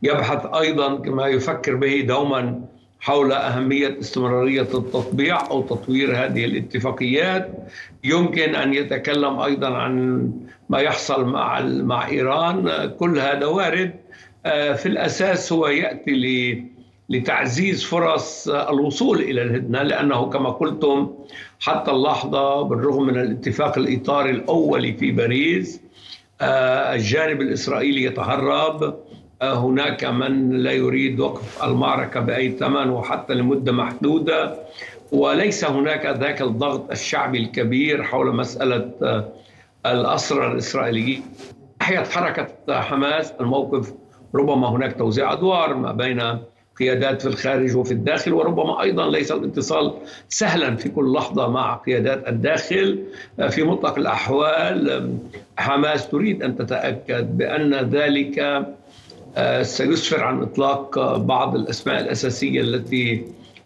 يبحث 0.03 0.45
أيضا 0.45 0.95
كما 0.95 1.27
يفكر 1.27 1.75
به 1.75 2.01
دوما 2.07 2.61
حول 2.99 3.31
أهمية 3.31 3.99
استمرارية 3.99 4.61
التطبيع 4.61 5.49
أو 5.51 5.61
تطوير 5.61 6.15
هذه 6.15 6.45
الاتفاقيات. 6.45 7.49
يمكن 8.03 8.55
أن 8.55 8.73
يتكلم 8.73 9.39
أيضا 9.39 9.67
عن 9.67 10.31
ما 10.69 10.79
يحصل 10.79 11.25
مع 11.25 11.61
مع 11.61 12.07
إيران. 12.07 12.91
كل 12.99 13.19
هذا 13.19 13.45
وارد. 13.45 13.91
آه، 14.45 14.73
في 14.73 14.85
الأساس 14.85 15.53
هو 15.53 15.67
يأتي 15.67 16.11
لتعزيز 17.13 17.83
فرص 17.83 18.47
الوصول 18.47 19.19
إلى 19.21 19.41
الهدنة 19.41 19.81
لأنه 19.83 20.29
كما 20.29 20.49
قلتم 20.49 21.11
حتى 21.59 21.91
اللحظة 21.91 22.61
بالرغم 22.61 23.03
من 23.05 23.17
الاتفاق 23.17 23.77
الاطاري 23.77 24.29
الاولي 24.29 24.93
في 24.93 25.11
باريس 25.11 25.81
آه، 26.41 26.95
الجانب 26.95 27.41
الإسرائيلي 27.41 28.03
يتهرب. 28.03 28.95
آه، 29.41 29.53
هناك 29.53 30.03
من 30.05 30.49
لا 30.51 30.71
يريد 30.71 31.19
وقف 31.19 31.63
المعركة 31.63 32.19
بأي 32.19 32.51
ثمن 32.51 32.89
وحتى 32.89 33.33
لمدة 33.33 33.71
محدودة 33.71 34.55
وليس 35.11 35.65
هناك 35.65 36.05
ذاك 36.05 36.41
الضغط 36.41 36.91
الشعبي 36.91 37.37
الكبير 37.37 38.03
حول 38.03 38.35
مسألة 38.35 38.91
آه، 39.03 39.29
الأسرى 39.85 40.47
الإسرائيليين. 40.51 41.23
ناحيه 41.81 41.99
حركة 41.99 42.47
حماس 42.69 43.33
الموقف 43.41 43.93
ربما 44.35 44.69
هناك 44.69 44.97
توزيع 44.97 45.33
أدوار 45.33 45.73
ما 45.73 45.91
بين 45.91 46.37
قيادات 46.79 47.21
في 47.21 47.27
الخارج 47.27 47.75
وفي 47.75 47.91
الداخل 47.91 48.33
وربما 48.33 48.81
أيضا 48.81 49.09
ليس 49.11 49.31
الاتصال 49.31 49.93
سهلا 50.29 50.75
في 50.75 50.89
كل 50.89 51.13
لحظة 51.13 51.47
مع 51.47 51.75
قيادات 51.75 52.27
الداخل. 52.27 52.99
في 53.49 53.63
مطلق 53.63 53.97
الأحوال 53.97 55.09
حماس 55.57 56.09
تريد 56.09 56.43
أن 56.43 56.55
تتأكد 56.57 57.37
بأن 57.37 57.73
ذلك 57.73 58.65
آه، 59.37 59.63
سيسفر 59.63 60.23
عن 60.23 60.41
إطلاق 60.41 61.17
بعض 61.17 61.55
الأسماء 61.55 62.01
الأساسية 62.01 62.61
التي 62.61 63.25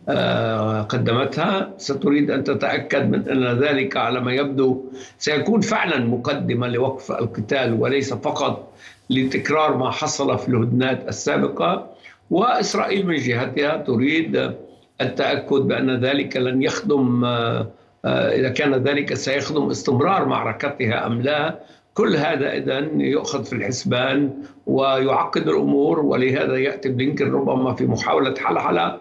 آه، 0.10 0.82
قدمتها. 0.82 1.74
ستريد 1.78 2.32
أن 2.32 2.44
تتأكد 2.44 3.10
من 3.12 3.30
أن 3.30 3.60
ذلك 3.60 3.98
على 3.98 4.20
ما 4.20 4.34
يبدو 4.34 4.84
سيكون 5.18 5.62
فعلا 5.62 6.06
مقدمه 6.06 6.68
لوقف 6.68 7.12
القتال 7.12 7.74
وليس 7.74 8.14
فقط 8.14 8.74
لتكرار 9.10 9.78
ما 9.78 9.92
حصل 9.92 10.38
في 10.38 10.48
الهدنات 10.48 11.08
السابقة. 11.08 11.97
وإسرائيل 12.32 13.08
من 13.08 13.16
جهتها 13.16 13.78
تريد 13.78 14.54
التأكد 15.02 15.62
بأن 15.62 16.00
ذلك 16.00 16.38
لن 16.38 16.62
يخدم 16.62 17.26
آه، 17.26 17.68
إذا 18.06 18.50
كان 18.50 18.74
ذلك 18.74 19.14
سيخدم 19.14 19.70
استمرار 19.70 20.26
معركتها 20.26 21.08
أم 21.08 21.22
لا. 21.22 21.60
كل 21.94 22.16
هذا 22.16 22.54
إذا 22.54 22.80
يؤخذ 22.94 23.44
في 23.44 23.54
الحسبان 23.54 24.34
ويعقد 24.68 25.48
الأمور 25.48 26.00
ولهذا 26.00 26.58
يأتي 26.58 26.90
بلينكن 26.90 27.32
ربما 27.32 27.74
في 27.74 27.86
محاولة 27.86 28.36
حلحلة 28.38 28.98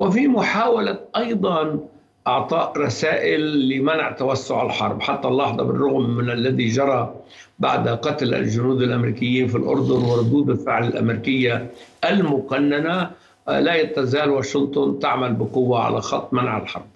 وفي 0.00 0.28
محاولة 0.28 0.98
أيضا 1.16 1.78
أعطاء 2.26 2.78
رسائل 2.78 3.68
لمنع 3.68 4.12
توسع 4.12 4.62
الحرب 4.62 5.02
حتى 5.02 5.28
اللحظه 5.28 5.62
بالرغم 5.62 6.10
من 6.10 6.30
الذي 6.30 6.68
جرى 6.68 7.14
بعد 7.58 7.88
قتل 7.88 8.34
الجنود 8.34 8.82
الأمريكيين 8.82 9.48
في 9.48 9.56
الأردن 9.56 10.04
وردود 10.04 10.50
الفعل 10.50 10.86
الأمريكية 10.86 11.70
المقننة 12.04 13.10
لا 13.48 13.84
تزال 13.84 14.30
واشنطن 14.30 14.98
تعمل 14.98 15.32
بقوة 15.32 15.80
على 15.80 16.00
خط 16.00 16.32
منع 16.32 16.58
الحرب. 16.58 16.86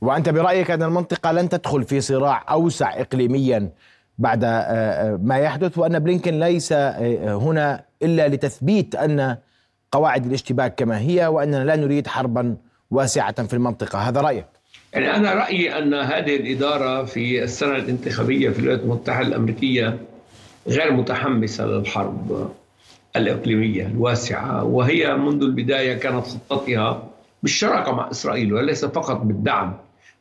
وأنت 0.00 0.28
برأيك 0.28 0.70
أن 0.70 0.82
المنطقة 0.82 1.32
لن 1.32 1.48
تدخل 1.48 1.84
في 1.84 2.00
صراع 2.00 2.44
أوسع 2.50 3.00
اقليميا 3.00 3.70
بعد 4.18 4.44
آه، 4.44 4.48
آه، 4.48 5.16
ما 5.22 5.38
يحدث 5.38 5.78
وأن 5.78 5.98
بلينكن 5.98 6.40
ليس 6.40 6.72
آه، 6.72 7.34
هنا 7.34 7.84
إلا 8.02 8.28
لتثبيت 8.28 8.94
أن 8.94 9.36
قواعد 9.92 10.26
الاشتباك 10.26 10.74
كما 10.74 10.98
هي 10.98 11.26
وأننا 11.26 11.64
لا 11.64 11.76
نريد 11.76 12.06
حربا 12.06 12.56
واسعة 12.90 13.46
في 13.46 13.54
المنطقة 13.54 13.98
هذا 13.98 14.20
رأيك؟ 14.20 14.46
يعني 14.92 15.16
أنا 15.16 15.34
رأيي 15.34 15.78
أن 15.78 15.94
هذه 15.94 16.36
الإدارة 16.36 17.04
في 17.04 17.42
السنة 17.42 17.76
الانتخابية 17.76 18.50
في 18.50 18.58
الولايات 18.58 18.80
المتحدة 18.80 19.26
الأمريكية 19.26 19.98
غير 20.68 20.92
متحمسة 20.92 21.66
للحرب 21.66 22.50
الإقليمية 23.16 23.86
الواسعة 23.86 24.64
وهي 24.64 25.16
منذ 25.16 25.42
البداية 25.42 25.94
كانت 25.94 26.26
خطتها 26.26 27.08
بالشراكة 27.42 27.92
مع 27.92 28.10
إسرائيل 28.10 28.52
وليس 28.52 28.84
فقط 28.84 29.16
بالدعم 29.16 29.76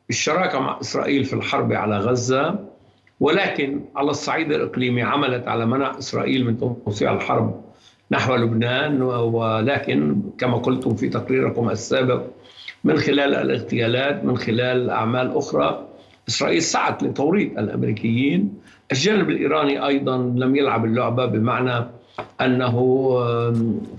بالشراكة 0.08 0.60
مع 0.60 0.80
إسرائيل 0.82 1.26
في 1.26 1.34
الحرب 1.34 1.74
على 1.74 1.98
غزة 1.98 2.60
ولكن 3.20 3.82
على 3.96 4.10
الصعيد 4.10 4.52
الإقليمي 4.52 5.02
عملت 5.02 5.48
على 5.48 5.66
منع 5.66 5.98
إسرائيل 5.98 6.46
من 6.46 6.58
توسيع 6.86 7.14
الحرب 7.14 7.69
نحو 8.12 8.36
لبنان 8.36 9.02
ولكن 9.02 10.22
كما 10.38 10.58
قلتم 10.58 10.96
في 10.96 11.10
تقريركم 11.10 11.70
السابق 11.70 12.22
من 12.84 12.98
خلال 12.98 13.36
الاغتيالات 13.36 14.26
من 14.26 14.38
خلال 14.38 14.90
أعمال 14.90 15.38
أخرى 15.38 15.88
إسرائيل 16.30 16.62
سعت 16.62 17.04
لتوريط 17.04 17.58
الأمريكيين. 17.58 18.54
الجانب 18.92 19.30
الإيراني 19.30 19.88
أيضا 19.88 20.18
لم 20.18 20.56
يلعب 20.56 20.86
اللعبة 20.86 21.26
بمعنى 21.26 21.86
أنه 22.42 22.76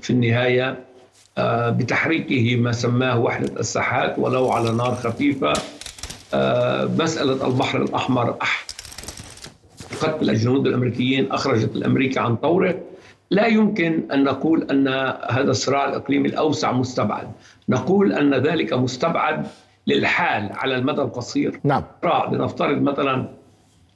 في 0.01 0.11
النهاية 0.11 0.79
آه، 1.39 1.71
بتحريكه 1.71 2.57
ما 2.57 2.73
سماه 2.73 3.19
وحدة 3.21 3.61
الساحات 3.61 4.19
ولو 4.19 4.51
على 4.51 4.73
نار 4.73 4.95
خفيفة 4.95 5.53
آه، 6.35 6.85
مسألة 6.99 7.47
البحر 7.47 7.83
الأحمر 7.83 8.37
قتل 10.03 10.31
الجنود 10.31 10.67
الأمريكيين 10.67 11.33
أخرجت 11.33 11.77
الأمريكي 11.77 12.19
عن 12.21 12.37
طوره 12.37 12.75
لا 13.31 13.47
يمكن 13.47 14.03
أن 14.13 14.25
نقول 14.25 14.67
أن 14.71 14.89
هذا 15.31 15.51
الصراع 15.51 15.89
الإقليمي 15.89 16.29
الأوسع 16.29 16.73
مستبعد، 16.73 17.29
نقول 17.69 18.13
أن 18.13 18.35
ذلك 18.35 18.73
مستبعد 18.73 19.47
للحال 19.87 20.49
على 20.53 20.77
المدى 20.77 21.03
القصير. 21.03 21.61
نعم. 21.65 21.83
لنفترض 22.33 22.83
مثلا 22.83 23.29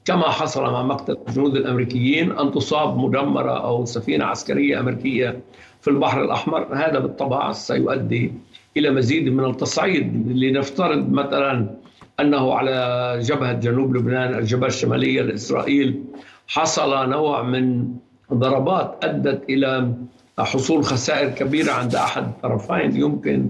كما 0.04 0.22
حصل 0.22 0.62
مع 0.62 0.82
مقتل 0.82 1.16
الجنود 1.28 1.56
الأمريكيين 1.56 2.32
أن 2.38 2.52
تصاب 2.52 2.98
مدمرة 2.98 3.64
أو 3.64 3.84
سفينة 3.84 4.24
عسكرية 4.24 4.80
أمريكية 4.80 5.40
في 5.80 5.90
البحر 5.90 6.24
الأحمر، 6.24 6.68
هذا 6.72 6.98
بالطبع 6.98 7.52
سيؤدي 7.52 8.32
إلى 8.76 8.90
مزيد 8.90 9.28
من 9.28 9.44
التصعيد، 9.44 10.32
لنفترض 10.36 11.12
مثلا 11.12 11.70
أنه 12.20 12.54
على 12.54 13.18
جبهة 13.22 13.52
جنوب 13.52 13.96
لبنان 13.96 14.34
الجبهة 14.34 14.66
الشمالية 14.66 15.22
لإسرائيل 15.22 16.04
حصل 16.46 17.10
نوع 17.10 17.42
من 17.42 17.88
ضربات 18.38 19.04
أدت 19.04 19.42
إلى 19.50 19.92
حصول 20.38 20.84
خسائر 20.84 21.28
كبيرة 21.30 21.72
عند 21.72 21.94
أحد 21.94 22.22
الطرفين 22.22 22.96
يمكن 22.96 23.48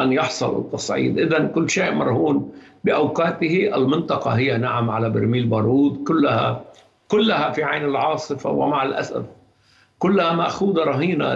أن 0.00 0.12
يحصل 0.12 0.58
التصعيد، 0.58 1.18
إذا 1.18 1.44
كل 1.44 1.70
شيء 1.70 1.90
مرهون 1.92 2.52
بأوقاته، 2.84 3.70
المنطقة 3.74 4.30
هي 4.30 4.58
نعم 4.58 4.90
على 4.90 5.10
برميل 5.10 5.46
بارود. 5.46 6.04
كلها 6.04 6.64
كلها 7.08 7.50
في 7.50 7.64
عين 7.64 7.84
العاصفة. 7.84 8.50
ومع 8.50 8.82
الأسف 8.82 9.24
كلها 9.98 10.32
مأخوذة 10.32 10.84
رهينة 10.84 11.34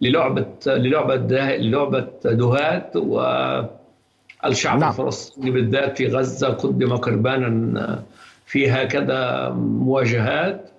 للعبه 0.00 0.46
للعبة 0.66 1.16
للعبة 1.56 2.08
دهات. 2.24 2.96
والشعب 2.96 4.78
نعم. 4.78 4.90
الفلسطيني 4.90 5.50
بالذات 5.50 5.98
في 5.98 6.06
غزة 6.06 6.48
قدم 6.48 6.96
قربانا 6.96 8.02
في 8.46 8.70
هكذا 8.70 9.48
مواجهات. 9.58 10.69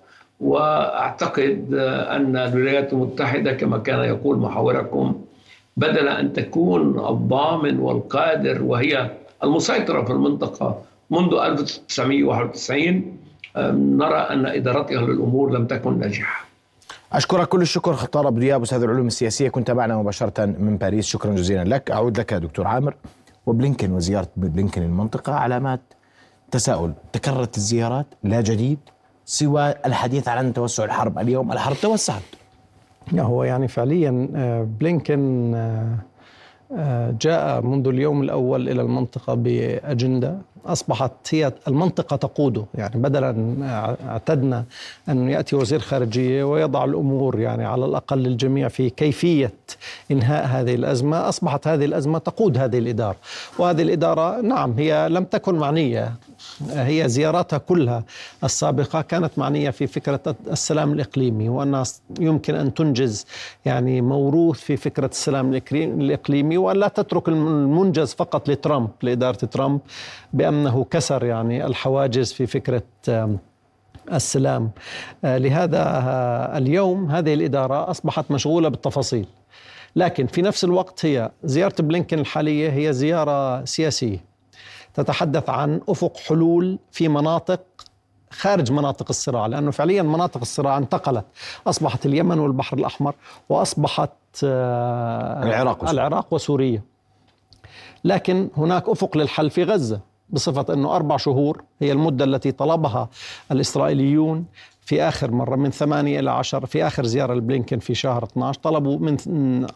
وأعتقد 0.42 1.74
أن 2.16 2.36
الولايات 2.36 2.92
المتحدة 2.92 3.52
كما 3.52 3.78
كان 3.78 4.04
يقول 4.04 4.38
محاوركم 4.38 5.20
بدل 5.76 6.08
أن 6.08 6.32
تكون 6.32 6.98
الضامن 6.98 7.78
والقادر 7.78 8.62
وهي 8.62 9.10
المسيطرة 9.44 10.04
في 10.04 10.10
المنطقة 10.10 10.82
منذ 11.10 11.34
1991 11.34 13.16
نرى 13.56 14.18
أن 14.18 14.46
إدارتها 14.46 15.02
للأمور 15.02 15.50
لم 15.50 15.66
تكن 15.66 15.98
ناجحة. 15.98 16.44
أشكرك 17.12 17.48
كل 17.48 17.62
الشكر 17.62 17.92
خطار 17.92 18.28
ابو 18.28 18.38
دياب 18.38 18.62
أستاذ 18.62 18.82
العلوم 18.82 19.06
السياسية. 19.06 19.48
كنت 19.48 19.70
معنا 19.70 19.96
مباشرة 19.96 20.44
من 20.44 20.76
باريس. 20.76 21.06
شكرا 21.06 21.34
جزيلا 21.34 21.64
لك. 21.64 21.90
أعود 21.90 22.18
لك 22.20 22.34
دكتور 22.34 22.66
عامر. 22.66 22.94
وبلينكن 23.46 23.92
وزيارة 23.92 24.28
بلينكن 24.36 24.82
المنطقة 24.82 25.32
علامات 25.32 25.80
تساؤل. 26.50 26.92
تكررت 27.12 27.56
الزيارات؟ 27.56 28.06
لا 28.24 28.40
جديد. 28.40 28.78
سوى 29.24 29.74
الحديث 29.86 30.28
عن 30.28 30.52
توسع 30.52 30.84
الحرب. 30.84 31.18
اليوم 31.18 31.52
الحرب 31.52 31.76
توسعت. 31.82 32.22
هو 33.18 33.44
يعني 33.44 33.68
فعليا 33.68 34.28
آه، 34.36 34.68
بلينكن 34.80 35.52
آه، 35.54 35.98
آه، 36.76 37.14
جاء 37.20 37.60
منذ 37.60 37.88
اليوم 37.88 38.22
الأول 38.22 38.68
إلى 38.68 38.82
المنطقة 38.82 39.34
بأجندة. 39.34 40.38
أصبحت 40.66 41.12
هي 41.30 41.52
المنطقة 41.68 42.16
تقوده. 42.16 42.64
يعني 42.74 43.02
بدلا 43.02 43.56
اعتدنا 44.08 44.64
أن 45.08 45.28
يأتي 45.28 45.56
وزير 45.56 45.80
خارجية 45.80 46.44
ويضع 46.44 46.84
الأمور 46.84 47.40
يعني 47.40 47.64
على 47.64 47.84
الأقل 47.84 48.18
للجميع 48.18 48.68
في 48.68 48.90
كيفية 48.90 49.52
إنهاء 50.10 50.46
هذه 50.46 50.74
الأزمة. 50.74 51.28
أصبحت 51.28 51.68
هذه 51.68 51.84
الأزمة 51.84 52.18
تقود 52.18 52.58
هذه 52.58 52.78
الإدارة. 52.78 53.16
وهذه 53.58 53.82
الإدارة 53.82 54.40
نعم 54.40 54.72
هي 54.72 55.08
لم 55.08 55.24
تكن 55.24 55.54
معنية. 55.54 56.12
هي 56.70 57.08
زياراتها 57.08 57.58
كلها 57.58 58.04
السابقة 58.44 59.02
كانت 59.02 59.38
معنية 59.38 59.70
في 59.70 59.86
فكرة 59.86 60.36
السلام 60.50 60.92
الإقليمي 60.92 61.48
وأنها 61.48 61.84
يمكن 62.20 62.54
أن 62.54 62.74
تنجز 62.74 63.26
يعني 63.64 64.00
موروث 64.00 64.60
في 64.60 64.76
فكرة 64.76 65.06
السلام 65.06 65.60
الإقليمي 65.72 66.58
وأن 66.58 66.76
لا 66.76 66.88
تترك 66.88 67.28
المنجز 67.28 68.14
فقط 68.14 68.48
لترامب 68.48 68.90
لإدارة 69.02 69.36
ترامب 69.36 69.80
بأنه 70.32 70.84
كسر 70.90 71.24
يعني 71.24 71.66
الحواجز 71.66 72.32
في 72.32 72.46
فكرة 72.46 72.82
السلام. 74.12 74.70
آه، 75.24 75.38
لهذا 75.38 75.78
آه، 75.78 76.58
اليوم 76.58 77.10
هذه 77.10 77.34
الإدارة 77.34 77.90
أصبحت 77.90 78.30
مشغولة 78.30 78.68
بالتفاصيل. 78.68 79.26
لكن 79.96 80.26
في 80.26 80.42
نفس 80.42 80.64
الوقت 80.64 81.06
هي 81.06 81.30
زيارة 81.44 81.74
بلينكن 81.78 82.18
الحالية 82.18 82.70
هي 82.70 82.92
زيارة 82.92 83.64
سياسية. 83.64 84.31
تتحدث 84.94 85.50
عن 85.50 85.80
أفق 85.88 86.16
حلول 86.16 86.78
في 86.90 87.08
مناطق 87.08 87.60
خارج 88.30 88.72
مناطق 88.72 89.06
الصراع 89.10 89.46
لأنه 89.46 89.70
فعليا 89.70 90.02
مناطق 90.02 90.40
الصراع 90.40 90.78
انتقلت 90.78 91.24
أصبحت 91.66 92.06
اليمن 92.06 92.38
والبحر 92.38 92.78
الأحمر 92.78 93.14
وأصبحت 93.48 94.10
آه، 94.44 95.42
العراق 95.42 95.76
وسوريا. 95.76 95.92
العراق 95.92 96.34
وسوريا 96.34 96.82
لكن 98.04 98.48
هناك 98.56 98.88
أفق 98.88 99.16
للحل 99.16 99.50
في 99.50 99.64
غزة 99.64 100.00
بصفة 100.30 100.74
إنه 100.74 100.96
أربع 100.96 101.16
شهور 101.16 101.62
هي 101.80 101.92
المدة 101.92 102.24
التي 102.24 102.52
طلبها 102.52 103.08
الإسرائيليون 103.52 104.44
في 104.84 105.02
آخر 105.02 105.30
مرة 105.30 105.56
من 105.56 105.70
ثمانية 105.70 106.20
إلى 106.20 106.30
عشر 106.30 106.66
في 106.66 106.86
آخر 106.86 107.04
زيارة 107.04 107.34
لبلينكن 107.34 107.78
في 107.78 107.94
شهر 107.94 108.24
12 108.24 108.60
طلبوا 108.60 108.98
من 108.98 109.16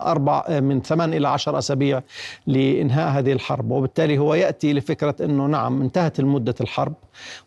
أربع 0.00 0.60
من 0.60 0.80
ثمان 0.80 1.14
إلى 1.14 1.28
عشر 1.28 1.58
أسابيع 1.58 2.02
لإنهاء 2.46 3.18
هذه 3.18 3.32
الحرب 3.32 3.70
وبالتالي 3.70 4.18
هو 4.18 4.34
يأتي 4.34 4.72
لفكرة 4.72 5.14
أنه 5.20 5.46
نعم 5.46 5.82
انتهت 5.82 6.20
المدة 6.20 6.54
الحرب 6.60 6.94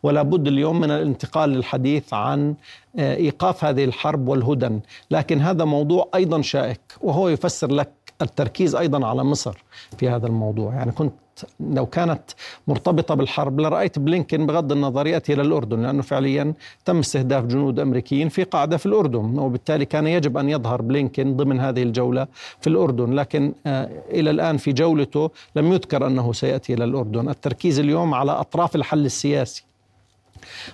ولا 0.04 0.22
بد 0.22 0.48
اليوم 0.48 0.80
من 0.80 0.92
الانتقال 0.92 1.50
للحديث 1.50 2.14
عن 2.14 2.56
آه، 2.98 3.16
إيقاف 3.16 3.66
هذه 3.66 3.84
الحرب 3.84 4.28
والهدن 4.28 4.80
لكن 5.12 5.42
هذا 5.42 5.66
موضوع 5.66 6.10
أيضا 6.16 6.42
شائك 6.42 6.82
وهو 7.02 7.30
يفسر 7.30 7.72
لك 7.72 7.90
التركيز 8.22 8.76
أيضا 8.76 9.08
على 9.08 9.24
مصر 9.24 9.64
في 9.98 10.10
هذا 10.10 10.28
الموضوع. 10.28 10.74
يعني 10.74 10.92
كنت 10.92 11.14
لو 11.60 11.86
كانت 11.86 12.22
مرتبطة 12.68 13.16
بالحرب 13.16 13.60
لرأيت 13.60 14.00
بلينكن 14.00 14.46
بغض 14.46 14.72
النظر 14.72 15.08
يأتي 15.08 15.34
إلى 15.34 15.42
الأردن 15.42 15.82
لأنه 15.82 16.02
فعليا 16.02 16.54
تم 16.86 17.00
استهداف 17.00 17.46
جنود 17.46 17.80
أمريكيين 17.80 18.30
في 18.30 18.44
قاعدة 18.44 18.78
في 18.78 18.86
الأردن 18.86 19.40
وبالتالي 19.40 19.86
كان 19.86 20.08
يجب 20.08 20.38
أن 20.38 20.50
يظهر 20.50 20.82
بلينكن 20.82 21.38
ضمن 21.38 21.60
هذه 21.60 21.84
الجولة 21.84 22.28
في 22.62 22.68
الأردن. 22.68 23.14
لكن 23.14 23.54
آه، 23.66 23.90
إلى 24.12 24.30
الآن 24.30 24.58
في 24.58 24.72
جولته 24.72 25.32
لم 25.56 25.74
يذكر 25.74 26.08
أنه 26.08 26.34
سيأتي 26.34 26.74
إلى 26.74 26.84
الأردن. 26.84 27.30
التركيز 27.30 27.80
اليوم 27.80 28.14
على 28.14 28.32
أطراف 28.32 28.76
الحل 28.76 29.06
السياسي 29.06 29.69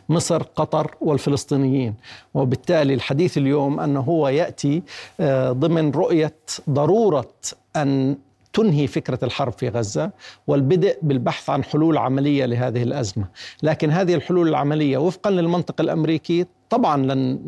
مصر 0.09 0.43
قطر 0.43 0.95
والفلسطينيين. 1.01 1.93
وبالتالي 2.33 2.93
الحديث 2.93 3.37
اليوم 3.37 3.79
أنه 3.79 3.99
هو 3.99 4.27
يأتي 4.27 4.83
آه، 5.19 5.51
ضمن 5.51 5.91
رؤية 5.91 6.35
ضرورة 6.69 7.31
أن 7.75 8.17
تنهي 8.53 8.87
فكرة 8.87 9.19
الحرب 9.23 9.53
في 9.53 9.69
غزة 9.69 10.11
والبدء 10.47 10.97
بالبحث 11.01 11.49
عن 11.49 11.63
حلول 11.63 11.97
عملية 11.97 12.45
لهذه 12.45 12.83
الأزمة، 12.83 13.25
لكن 13.63 13.91
هذه 13.91 14.13
الحلول 14.15 14.47
العملية 14.47 14.97
وفقا 14.97 15.31
للمنطق 15.31 15.81
الأمريكي 15.81 16.45
طبعا 16.69 16.97
لن 16.97 17.39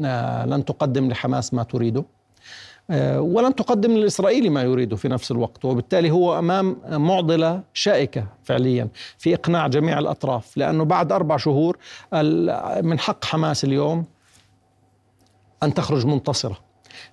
لن 0.54 0.66
تقدم 0.66 1.10
لحماس 1.10 1.54
ما 1.54 1.64
تريده. 1.64 2.00
آه، 2.00 2.17
ولن 3.16 3.56
تقدم 3.56 3.92
للإسرائيلي 3.92 4.50
ما 4.50 4.64
يريده 4.64 4.96
في 4.96 5.08
نفس 5.08 5.32
الوقت 5.32 5.66
وبالتالي 5.66 6.12
هو 6.12 6.40
أمام 6.40 6.78
معضلة 6.90 7.62
شائكة 7.74 8.26
فعليا 8.44 8.88
في 9.18 9.34
إقناع 9.34 9.68
جميع 9.68 10.00
الأطراف 10.00 10.58
لأنه 10.58 10.84
بعد 10.84 11.12
أربع 11.12 11.38
شهور 11.38 11.78
من 12.82 13.00
حق 13.00 13.26
حماس 13.26 13.64
اليوم 13.64 14.06
أن 15.64 15.74
تخرج 15.74 16.06
منتصرة 16.06 16.58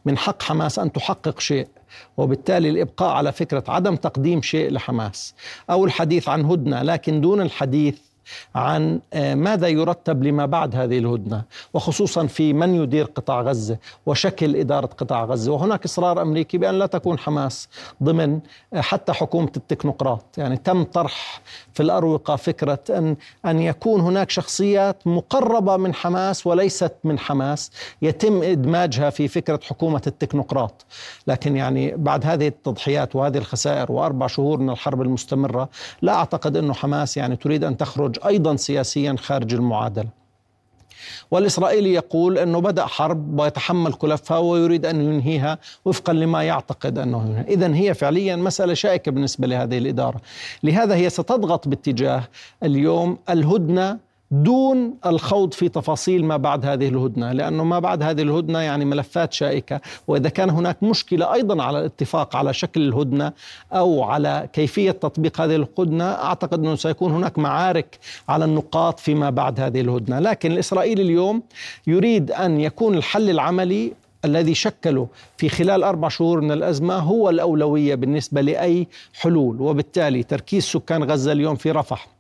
من 0.04 0.18
حق 0.18 0.42
حماس 0.42 0.78
أن 0.78 0.92
تحقق 0.92 1.40
شيء 1.40 1.68
وبالتالي 2.16 2.68
الإبقاء 2.68 3.14
على 3.14 3.32
فكرة 3.32 3.64
عدم 3.68 3.96
تقديم 3.96 4.42
شيء 4.42 4.70
لحماس 4.72 5.34
أو 5.70 5.84
الحديث 5.84 6.28
عن 6.28 6.44
هدنة 6.44 6.82
لكن 6.82 7.20
دون 7.20 7.40
الحديث 7.40 7.98
عن 8.54 9.00
آه، 9.12 9.34
ماذا 9.34 9.68
يرتب 9.68 10.24
لما 10.24 10.46
بعد 10.46 10.76
هذه 10.76 10.98
الهدنة 10.98 11.42
وخصوصا 11.74 12.26
في 12.26 12.52
من 12.52 12.74
يدير 12.74 13.04
قطاع 13.04 13.40
غزة 13.40 13.76
وشكل 14.06 14.56
إدارة 14.56 14.86
قطاع 14.86 15.24
غزة. 15.24 15.52
وهناك 15.52 15.84
إصرار 15.84 16.22
أمريكي 16.22 16.58
بأن 16.58 16.74
لا 16.74 16.86
تكون 16.86 17.18
حماس 17.18 17.68
ضمن 18.02 18.40
آه، 18.74 18.80
حتى 18.80 19.12
حكومة 19.12 19.52
التكنوقراط. 19.56 20.24
يعني 20.38 20.56
تم 20.56 20.82
طرح 20.82 21.40
في 21.74 21.82
الأروقة 21.82 22.36
فكرة 22.36 22.78
أن 22.90 23.16
أن 23.46 23.60
يكون 23.60 24.00
هناك 24.00 24.30
شخصيات 24.30 25.06
مقربة 25.06 25.76
من 25.76 25.94
حماس 25.94 26.46
وليست 26.46 26.92
من 27.04 27.18
حماس 27.18 27.70
يتم 28.02 28.42
إدماجها 28.42 29.10
في 29.10 29.28
فكرة 29.28 29.60
حكومة 29.62 30.02
التكنوقراط. 30.06 30.84
لكن 31.26 31.56
يعني 31.56 31.96
بعد 31.96 32.26
هذه 32.26 32.48
التضحيات 32.48 33.16
وهذه 33.16 33.38
الخسائر 33.38 33.92
وأربع 33.92 34.26
شهور 34.26 34.58
من 34.58 34.70
الحرب 34.70 35.02
المستمرة 35.02 35.68
لا 36.02 36.14
أعتقد 36.14 36.56
أنه 36.56 36.72
حماس 36.74 37.16
يعني 37.16 37.36
تريد 37.36 37.64
أن 37.64 37.76
تخرج 37.76 38.13
يخرج 38.14 38.26
أيضا 38.26 38.56
سياسيا 38.56 39.16
خارج 39.18 39.54
المعادلة. 39.54 40.08
والإسرائيلي 41.30 41.92
يقول 41.92 42.38
أنه 42.38 42.60
بدأ 42.60 42.86
حرب 42.86 43.40
ويتحمل 43.40 43.92
كلفها 43.92 44.38
ويريد 44.38 44.86
أن 44.86 45.00
ينهيها 45.00 45.58
وفقا 45.84 46.12
لما 46.12 46.42
يعتقد 46.42 46.98
ينهي. 46.98 47.44
إذا 47.48 47.74
هي 47.74 47.94
فعليا 47.94 48.36
مسألة 48.36 48.74
شائكة 48.74 49.12
بالنسبة 49.12 49.46
لهذه 49.46 49.78
الإدارة. 49.78 50.20
لهذا 50.62 50.94
هي 50.94 51.10
ستضغط 51.10 51.68
باتجاه 51.68 52.24
اليوم 52.62 53.18
الهدنة 53.30 53.98
دون 54.30 54.94
الخوض 55.06 55.54
في 55.54 55.68
تفاصيل 55.68 56.24
ما 56.24 56.36
بعد 56.36 56.66
هذه 56.66 56.88
الهدنة، 56.88 57.32
لأنه 57.32 57.64
ما 57.64 57.78
بعد 57.78 58.02
هذه 58.02 58.22
الهدنة 58.22 58.58
يعني 58.58 58.84
ملفات 58.84 59.32
شائكة، 59.32 59.80
وإذا 60.08 60.28
كان 60.28 60.50
هناك 60.50 60.82
مشكلة 60.82 61.34
أيضا 61.34 61.62
على 61.62 61.78
الاتفاق 61.78 62.36
على 62.36 62.54
شكل 62.54 62.82
الهدنة 62.82 63.32
أو 63.72 64.02
على 64.02 64.48
كيفية 64.52 64.90
تطبيق 64.90 65.40
هذه 65.40 65.56
الهدنة، 65.56 66.04
أعتقد 66.04 66.58
أنه 66.58 66.74
سيكون 66.74 67.12
هناك 67.12 67.38
معارك 67.38 67.98
على 68.28 68.44
النقاط 68.44 69.00
فيما 69.00 69.30
بعد 69.30 69.60
هذه 69.60 69.80
الهدنة، 69.80 70.18
لكن 70.18 70.52
الإسرائيلي 70.52 71.02
اليوم 71.02 71.42
يريد 71.86 72.30
أن 72.30 72.60
يكون 72.60 72.94
الحل 72.94 73.30
العملي 73.30 73.92
الذي 74.24 74.54
شكله 74.54 75.08
في 75.36 75.48
خلال 75.48 75.82
أربع 75.82 76.08
شهور 76.08 76.40
من 76.40 76.52
الأزمة 76.52 76.94
هو 76.94 77.30
الأولوية 77.30 77.94
بالنسبة 77.94 78.40
لأي 78.40 78.88
حلول 79.14 79.60
وبالتالي 79.60 80.22
تركيز 80.22 80.64
سكان 80.64 81.04
غزة 81.04 81.32
اليوم 81.32 81.56
في 81.56 81.70
رفح. 81.70 82.13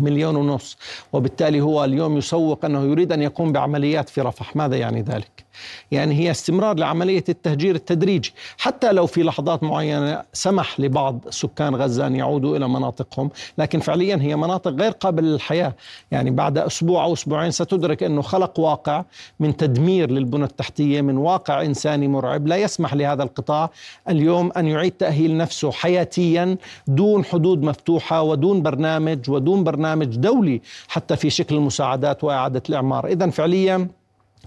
مليون 0.00 0.36
ونص 0.36 0.76
وبالتالي 1.12 1.60
هو 1.60 1.84
اليوم 1.84 2.16
يسوق 2.16 2.64
أنه 2.64 2.82
يريد 2.84 3.12
أن 3.12 3.22
يقوم 3.22 3.52
بعمليات 3.52 4.08
في 4.08 4.20
رفح 4.20 4.56
ماذا 4.56 4.76
يعني 4.76 5.02
ذلك؟ 5.02 5.43
يعني 5.90 6.14
هي 6.14 6.30
استمرار 6.30 6.76
لعملية 6.76 7.24
التهجير 7.28 7.74
التدريجي. 7.74 8.32
حتى 8.58 8.92
لو 8.92 9.06
في 9.06 9.22
لحظات 9.22 9.62
معينة 9.62 10.22
سمح 10.32 10.80
لبعض 10.80 11.20
سكان 11.30 11.76
غزة 11.76 12.06
أن 12.06 12.16
يعودوا 12.16 12.56
إلى 12.56 12.68
مناطقهم 12.68 13.30
لكن 13.58 13.80
فعليا 13.80 14.18
هي 14.20 14.36
مناطق 14.36 14.70
غير 14.70 14.90
قابلة 14.90 15.28
للحياة. 15.28 15.74
يعني 16.10 16.30
بعد 16.30 16.58
أسبوع 16.58 17.04
أو 17.04 17.12
أسبوعين 17.12 17.50
ستدرك 17.50 18.02
أنه 18.02 18.22
خلق 18.22 18.60
واقع 18.60 19.04
من 19.40 19.56
تدمير 19.56 20.10
للبنى 20.10 20.44
التحتية 20.44 21.00
من 21.00 21.16
واقع 21.16 21.62
إنساني 21.62 22.08
مرعب. 22.08 22.46
لا 22.46 22.56
يسمح 22.56 22.94
لهذا 22.94 23.22
القطاع 23.22 23.70
اليوم 24.08 24.52
أن 24.56 24.68
يعيد 24.68 24.92
تأهيل 24.92 25.36
نفسه 25.36 25.72
حياتيا 25.72 26.56
دون 26.86 27.24
حدود 27.24 27.62
مفتوحة 27.62 28.22
ودون 28.22 28.62
برنامج 28.62 29.30
ودون 29.30 29.64
برنامج 29.64 30.16
دولي 30.16 30.60
حتى 30.88 31.16
في 31.16 31.30
شكل 31.30 31.54
المساعدات 31.54 32.24
وإعادة 32.24 32.62
الإعمار. 32.68 33.06
إذا 33.06 33.30
فعليا 33.30 33.88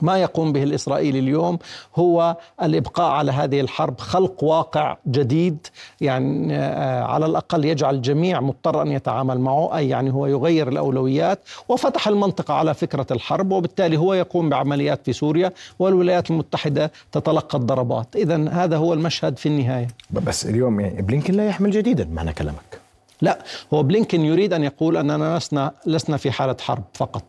ما 0.02 0.18
يقوم 0.18 0.54
به 0.54 0.64
الاسرائيلي 0.64 1.20
اليوم 1.20 1.60
هو 1.96 2.38
الإبقاء 2.64 3.12
على 3.12 3.32
هذه 3.32 3.62
الحرب 3.62 4.00
خلق 4.00 4.44
واقع 4.44 4.98
جديد 5.08 5.68
يعني 6.02 6.56
آه، 6.56 7.04
على 7.04 7.26
الأقل 7.26 7.66
يجعل 7.66 7.96
الجميع 7.96 8.42
مضطر 8.42 8.82
أن 8.82 8.92
يتعامل 8.92 9.40
معه 9.40 9.78
أي 9.78 9.90
يعني 9.90 10.14
هو 10.14 10.26
يغير 10.26 10.68
الأولويات 10.68 11.40
وفتح 11.70 12.08
المنطقة 12.08 12.54
على 12.54 12.74
فكرة 12.74 13.06
الحرب 13.12 13.52
وبالتالي 13.52 13.98
هو 13.98 14.14
يقوم 14.14 14.50
بعمليات 14.50 15.06
في 15.06 15.14
سوريا 15.14 15.52
والولايات 15.80 16.32
المتحدة 16.32 16.92
تتلقى 17.12 17.58
الضربات. 17.58 18.16
اذا 18.16 18.50
هذا 18.50 18.78
هو 18.78 18.94
المشهد 18.94 19.38
في 19.38 19.46
النهاية. 19.46 19.88
بس 20.12 20.46
اليوم 20.46 20.80
يعني 20.80 21.02
بلينكن 21.02 21.34
لا 21.34 21.48
يحمل 21.48 21.72
جديدا 21.72 22.08
معنى 22.14 22.34
كلامك. 22.34 22.87
لا 23.22 23.44
هو 23.74 23.84
بلينكن 23.84 24.26
يريد 24.26 24.54
أن 24.54 24.64
يقول 24.64 24.98
أننا 24.98 25.38
لسنا 25.38 25.72
لسنا 25.86 26.18
في 26.18 26.32
حالة 26.32 26.56
حرب 26.62 26.84
فقط. 26.94 27.24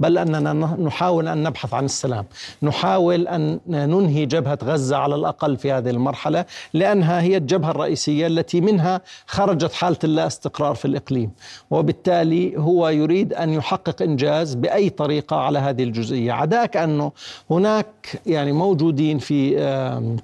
بل 0.00 0.18
أننا 0.18 0.52
نحاول 0.76 1.28
أن 1.28 1.42
نبحث 1.42 1.74
عن 1.74 1.84
السلام. 1.84 2.24
نحاول 2.62 3.28
أن 3.28 3.60
ننهي 3.66 4.26
جبهة 4.26 4.58
غزة 4.64 4.96
على 4.96 5.14
الأقل 5.14 5.56
في 5.56 5.72
هذه 5.72 5.90
المرحلة 5.90 6.44
لأنها 6.74 7.20
هي 7.20 7.36
الجبهة 7.36 7.70
الرئيسية 7.70 8.26
التي 8.26 8.60
منها 8.60 9.00
خرجت 9.26 9.72
حالة 9.72 9.98
اللا 10.04 10.26
استقرار 10.26 10.74
في 10.74 10.84
الإقليم. 10.84 11.30
وبالتالي 11.70 12.56
هو 12.56 12.88
يريد 12.88 13.32
أن 13.32 13.52
يحقق 13.52 14.02
إنجاز 14.02 14.54
بأي 14.54 14.90
طريقة 14.90 15.36
على 15.36 15.58
هذه 15.58 15.82
الجزئية. 15.82 16.32
عداك 16.32 16.76
أنه 16.76 17.12
هناك 17.50 18.20
يعني 18.26 18.52
موجودين 18.52 19.18
في 19.18 20.22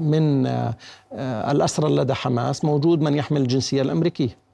من 0.00 0.46
آه، 0.46 0.74
الأسرى 1.50 1.94
لدى 1.94 2.14
حماس 2.14 2.64
موجود 2.64 3.00
من 3.00 3.14
يحمل 3.14 3.40
الجنسية 3.40 3.82
الأمريكية. 3.82 4.44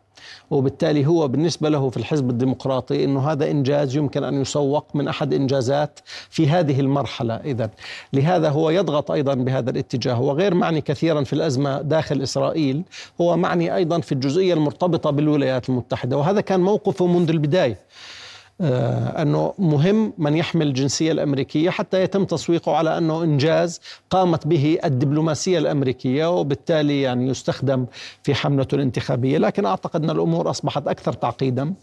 وبالتالي 0.50 1.06
هو 1.06 1.28
بالنسبة 1.28 1.68
له 1.68 1.90
في 1.90 1.96
الحزب 1.96 2.30
الديمقراطي 2.30 3.04
أنه 3.04 3.30
هذا 3.30 3.50
إنجاز 3.50 3.96
يمكن 3.96 4.24
أن 4.24 4.40
يسوق 4.40 4.86
من 4.94 5.08
أحد 5.08 5.34
إنجازات 5.34 6.00
في 6.30 6.48
هذه 6.48 6.80
المرحلة. 6.80 7.34
إذا 7.34 7.70
لهذا 8.12 8.48
هو 8.48 8.70
يضغط 8.70 9.10
أيضا 9.10 9.34
بهذا 9.34 9.70
الاتجاه. 9.70 10.20
وغير 10.20 10.54
معني 10.54 10.80
كثيرا 10.80 11.24
في 11.24 11.32
الأزمة 11.32 11.82
داخل 11.82 12.22
إسرائيل 12.22 12.82
هو 13.20 13.36
معني 13.36 13.76
أيضا 13.76 14.00
في 14.00 14.12
الجزئية 14.12 14.54
المرتبطة 14.54 15.10
بالولايات 15.10 15.68
المتحدة. 15.68 16.16
وهذا 16.16 16.40
كان 16.40 16.60
موقفه 16.60 17.06
منذ 17.06 17.30
البداية. 17.30 17.72
آه، 17.72 18.19
أنه 18.60 19.52
مهم 19.58 20.12
من 20.18 20.36
يحمل 20.36 20.66
الجنسية 20.66 21.12
الأمريكية 21.12 21.70
حتى 21.70 22.02
يتم 22.02 22.24
تسويقه 22.24 22.76
على 22.76 22.98
أنه 22.98 23.22
إنجاز 23.22 23.80
قامت 24.10 24.46
به 24.46 24.78
الدبلوماسية 24.84 25.58
الأمريكية 25.58 26.38
وبالتالي 26.38 27.02
يعني 27.02 27.28
يستخدم 27.28 27.86
في 28.22 28.34
حملته 28.34 28.74
الانتخابية. 28.74 29.38
لكن 29.38 29.66
أعتقد 29.66 30.04
أن 30.04 30.10
الأمور 30.10 30.50
أصبحت 30.50 30.88
أكثر 30.88 31.12
تعقيدا. 31.12 31.74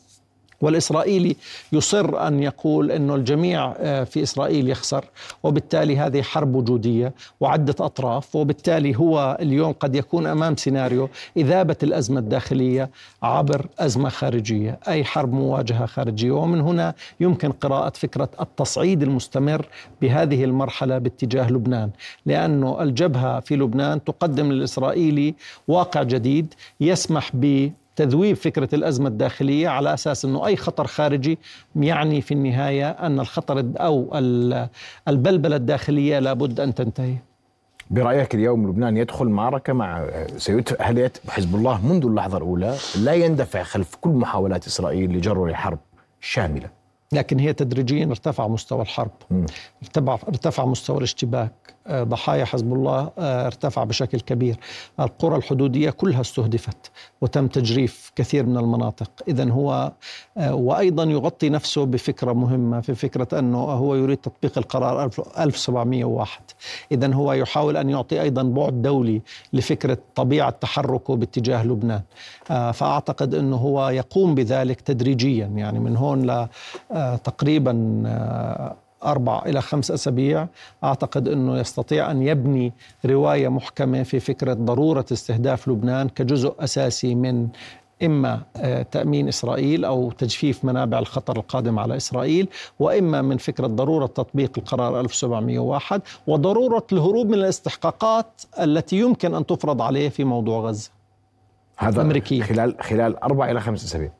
والإسرائيلي 0.61 1.35
يصر 1.71 2.27
أن 2.27 2.43
يقول 2.43 2.91
أنه 2.91 3.15
الجميع 3.15 3.73
آه، 3.77 4.03
في 4.03 4.23
إسرائيل 4.23 4.69
يخسر 4.69 5.05
وبالتالي 5.43 5.97
هذه 5.97 6.21
حرب 6.21 6.55
وجودية 6.55 7.13
وعدة 7.39 7.75
أطراف 7.79 8.35
وبالتالي 8.35 8.95
هو 8.97 9.37
اليوم 9.41 9.71
قد 9.71 9.95
يكون 9.95 10.27
أمام 10.27 10.55
سيناريو 10.55 11.09
إذابة 11.37 11.75
الأزمة 11.83 12.19
الداخلية 12.19 12.89
عبر 13.23 13.65
أزمة 13.79 14.09
خارجية 14.09 14.79
أي 14.87 15.03
حرب 15.03 15.33
مواجهة 15.33 15.85
خارجية. 15.85 16.31
ومن 16.31 16.61
هنا 16.61 16.93
يمكن 17.19 17.51
قراءة 17.51 17.89
فكرة 17.95 18.29
التصعيد 18.41 19.03
المستمر 19.03 19.65
بهذه 20.01 20.43
المرحلة 20.43 20.97
باتجاه 20.97 21.51
لبنان 21.51 21.89
لأنه 22.25 22.83
الجبهة 22.83 23.39
في 23.39 23.55
لبنان 23.55 24.03
تقدم 24.03 24.51
للإسرائيلي 24.51 25.35
واقع 25.67 26.03
جديد 26.03 26.53
يسمح 26.79 27.31
ب 27.33 27.71
تذويب 27.97 28.35
فكرة 28.35 28.69
الأزمة 28.73 29.07
الداخلية 29.07 29.69
على 29.69 29.93
أساس 29.93 30.25
أنه 30.25 30.45
أي 30.47 30.55
خطر 30.55 30.87
خارجي 30.87 31.37
يعني 31.75 32.21
في 32.21 32.33
النهاية 32.33 32.89
أن 32.89 33.19
الخطر 33.19 33.65
أو 33.77 34.09
البلبلة 35.07 35.55
الداخلية 35.55 36.19
لابد 36.19 36.59
أن 36.59 36.73
تنتهي. 36.73 37.15
برأيك 37.89 38.35
اليوم 38.35 38.69
لبنان 38.69 38.97
يدخل 38.97 39.25
معركة 39.25 39.73
مع 39.73 40.05
سيدفع 40.37 40.85
هل 40.85 41.11
حزب 41.29 41.55
الله 41.55 41.85
منذ 41.85 42.05
اللحظة 42.05 42.37
الأولى 42.37 42.75
لا 42.99 43.13
يندفع 43.13 43.63
خلف 43.63 43.95
كل 44.01 44.09
محاولات 44.09 44.67
إسرائيل 44.67 45.17
لجر 45.17 45.45
الحرب 45.45 45.79
شاملة؟ 46.21 46.69
لكن 47.11 47.39
هي 47.39 47.53
تدريجيا 47.53 48.05
ارتفع 48.05 48.47
مستوى 48.47 48.81
الحرب. 48.81 49.11
ارتفع 49.83 50.17
ارتفع 50.27 50.65
مستوى 50.65 50.97
الاشتباك. 50.97 51.51
ضحايا 51.91 52.45
حزب 52.45 52.73
الله 52.73 53.11
آه، 53.17 53.45
ارتفع 53.45 53.83
بشكل 53.83 54.19
كبير. 54.19 54.57
القرى 54.99 55.35
الحدودية 55.35 55.89
كلها 55.89 56.21
استهدفت 56.21 56.91
وتم 57.21 57.47
تجريف 57.47 58.11
كثير 58.15 58.45
من 58.45 58.57
المناطق. 58.57 59.11
إذا 59.27 59.51
هو 59.51 59.91
آه، 60.37 60.55
وأيضا 60.55 61.03
يغطي 61.03 61.49
نفسه 61.49 61.85
بفكرة 61.85 62.33
مهمة 62.33 62.81
في 62.81 62.95
فكرة 62.95 63.39
أنه 63.39 63.57
هو 63.57 63.95
يريد 63.95 64.17
تطبيق 64.17 64.57
القرار 64.57 65.09
1701 65.39 66.41
إذا 66.91 67.13
هو 67.13 67.33
يحاول 67.33 67.77
أن 67.77 67.89
يعطي 67.89 68.21
أيضا 68.21 68.43
بعد 68.43 68.81
دولي 68.81 69.21
لفكرة 69.53 69.97
طبيعة 70.15 70.49
تحركه 70.49 71.15
باتجاه 71.15 71.65
لبنان. 71.65 72.01
فأعتقد 72.47 73.35
أنه 73.35 73.55
هو 73.55 73.89
يقوم 73.89 74.35
بذلك 74.35 74.81
تدريجيا. 74.81 75.45
يعني 75.45 75.79
من 75.79 75.97
هون 75.97 76.47
لتقريبا 76.91 77.73
أربع 79.03 79.43
إلى 79.45 79.61
خمس 79.61 79.91
أسابيع. 79.91 80.47
أعتقد 80.83 81.27
أنه 81.27 81.57
يستطيع 81.57 82.11
أن 82.11 82.21
يبني 82.21 82.73
رواية 83.05 83.47
محكمة 83.47 84.03
في 84.03 84.19
فكرة 84.19 84.53
ضرورة 84.53 85.05
استهداف 85.11 85.67
لبنان 85.67 86.09
كجزء 86.09 86.55
أساسي 86.59 87.15
من 87.15 87.47
إما 88.03 88.41
آه، 88.57 88.81
تأمين 88.81 89.27
إسرائيل 89.27 89.85
أو 89.85 90.11
تجفيف 90.11 90.65
منابع 90.65 90.99
الخطر 90.99 91.37
القادم 91.37 91.79
على 91.79 91.97
إسرائيل 91.97 92.47
وإما 92.79 93.21
من 93.21 93.37
فكرة 93.37 93.67
ضرورة 93.67 94.05
تطبيق 94.05 94.51
القرار 94.57 94.99
1701 94.99 96.01
وضرورة 96.27 96.87
الهروب 96.91 97.27
من 97.27 97.33
الاستحقاقات 97.33 98.41
التي 98.59 98.99
يمكن 98.99 99.35
أن 99.35 99.45
تفرض 99.45 99.81
عليه 99.81 100.09
في 100.09 100.23
موضوع 100.23 100.59
غزة. 100.59 100.89
هذا 101.77 102.01
أمريكية. 102.01 102.43
خلال 102.43 102.75
خلال 102.81 103.23
أربع 103.23 103.51
إلى 103.51 103.61
خمس 103.61 103.83
أسابيع. 103.83 104.11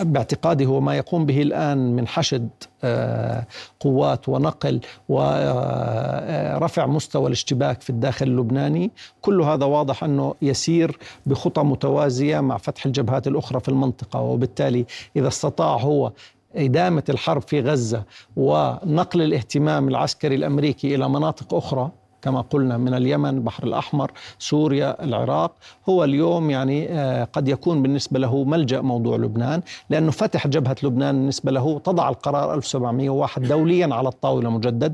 باعتقادي 0.00 0.66
هو 0.66 0.80
ما 0.80 0.96
يقوم 0.96 1.26
به 1.26 1.42
الآن 1.42 1.96
من 1.96 2.08
حشد 2.08 2.48
آه، 2.84 3.46
قوات 3.80 4.28
ونقل 4.28 4.80
ورفع 5.08 6.86
مستوى 6.86 7.26
الاشتباك 7.26 7.80
في 7.80 7.90
الداخل 7.90 8.26
اللبناني. 8.26 8.90
كل 9.20 9.40
هذا 9.40 9.64
واضح 9.64 10.04
أنه 10.04 10.34
يسير 10.42 10.98
بخطى 11.26 11.62
متوازية 11.62 12.40
مع 12.40 12.56
فتح 12.56 12.86
الجبهات 12.86 13.26
الأخرى 13.26 13.60
في 13.60 13.68
المنطقة 13.68 14.20
وبالتالي 14.20 14.86
إذا 15.16 15.28
استطاع 15.28 15.76
هو 15.76 16.12
إدامة 16.56 17.02
الحرب 17.08 17.42
في 17.42 17.60
غزة 17.60 18.04
ونقل 18.36 19.22
الاهتمام 19.22 19.88
العسكري 19.88 20.34
الأمريكي 20.34 20.94
إلى 20.94 21.08
مناطق 21.08 21.54
أخرى 21.54 21.90
كما 22.22 22.40
قلنا 22.40 22.78
من 22.78 22.94
اليمن 22.94 23.28
البحر 23.28 23.64
الأحمر 23.64 24.10
سوريا 24.38 25.04
العراق. 25.04 25.52
هو 25.88 26.04
اليوم 26.04 26.50
يعني 26.50 26.88
آه، 26.90 27.24
قد 27.32 27.48
يكون 27.48 27.82
بالنسبة 27.82 28.18
له 28.18 28.44
ملجأ 28.44 28.80
موضوع 28.80 29.16
لبنان 29.16 29.62
لأنه 29.90 30.10
فتح 30.10 30.46
جبهة 30.46 30.76
لبنان 30.82 31.14
بالنسبة 31.16 31.52
له 31.52 31.78
تضع 31.78 32.08
القرار 32.08 32.54
1701 32.54 33.42
دوليا 33.42 33.94
على 33.94 34.08
الطاولة 34.08 34.50
مجدد 34.50 34.92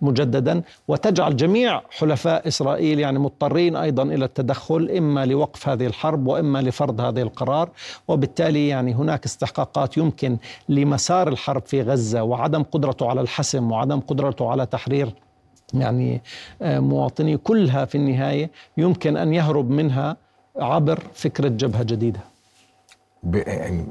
مجددا. 0.00 0.62
وتجعل 0.88 1.36
جميع 1.36 1.82
حلفاء 1.90 2.48
إسرائيل 2.48 2.98
يعني 2.98 3.18
مضطرين 3.18 3.76
أيضا 3.76 4.02
إلى 4.02 4.24
التدخل 4.24 4.90
إما 4.98 5.26
لوقف 5.26 5.68
هذه 5.68 5.86
الحرب 5.86 6.26
وإما 6.26 6.62
لفرض 6.62 7.00
هذه 7.00 7.22
القرار. 7.22 7.70
وبالتالي 8.08 8.68
يعني 8.68 8.94
هناك 8.94 9.24
استحقاقات 9.24 9.96
يمكن 9.96 10.36
لمسار 10.68 11.28
الحرب 11.28 11.62
في 11.66 11.82
غزة 11.82 12.22
وعدم 12.22 12.62
قدرته 12.62 13.08
على 13.08 13.20
الحسم 13.20 13.72
وعدم 13.72 14.00
قدرته 14.00 14.50
على 14.50 14.66
تحرير 14.66 15.14
يعني 15.74 16.22
آه، 16.62 16.78
مواطني 16.78 17.36
كلها 17.36 17.84
في 17.84 17.94
النهاية 17.94 18.50
يمكن 18.76 19.16
أن 19.16 19.34
يهرب 19.34 19.70
منها 19.70 20.16
عبر 20.56 21.02
فكرة 21.14 21.48
جبهة 21.48 21.82
جديدة. 21.82 22.20
يعني 23.32 23.86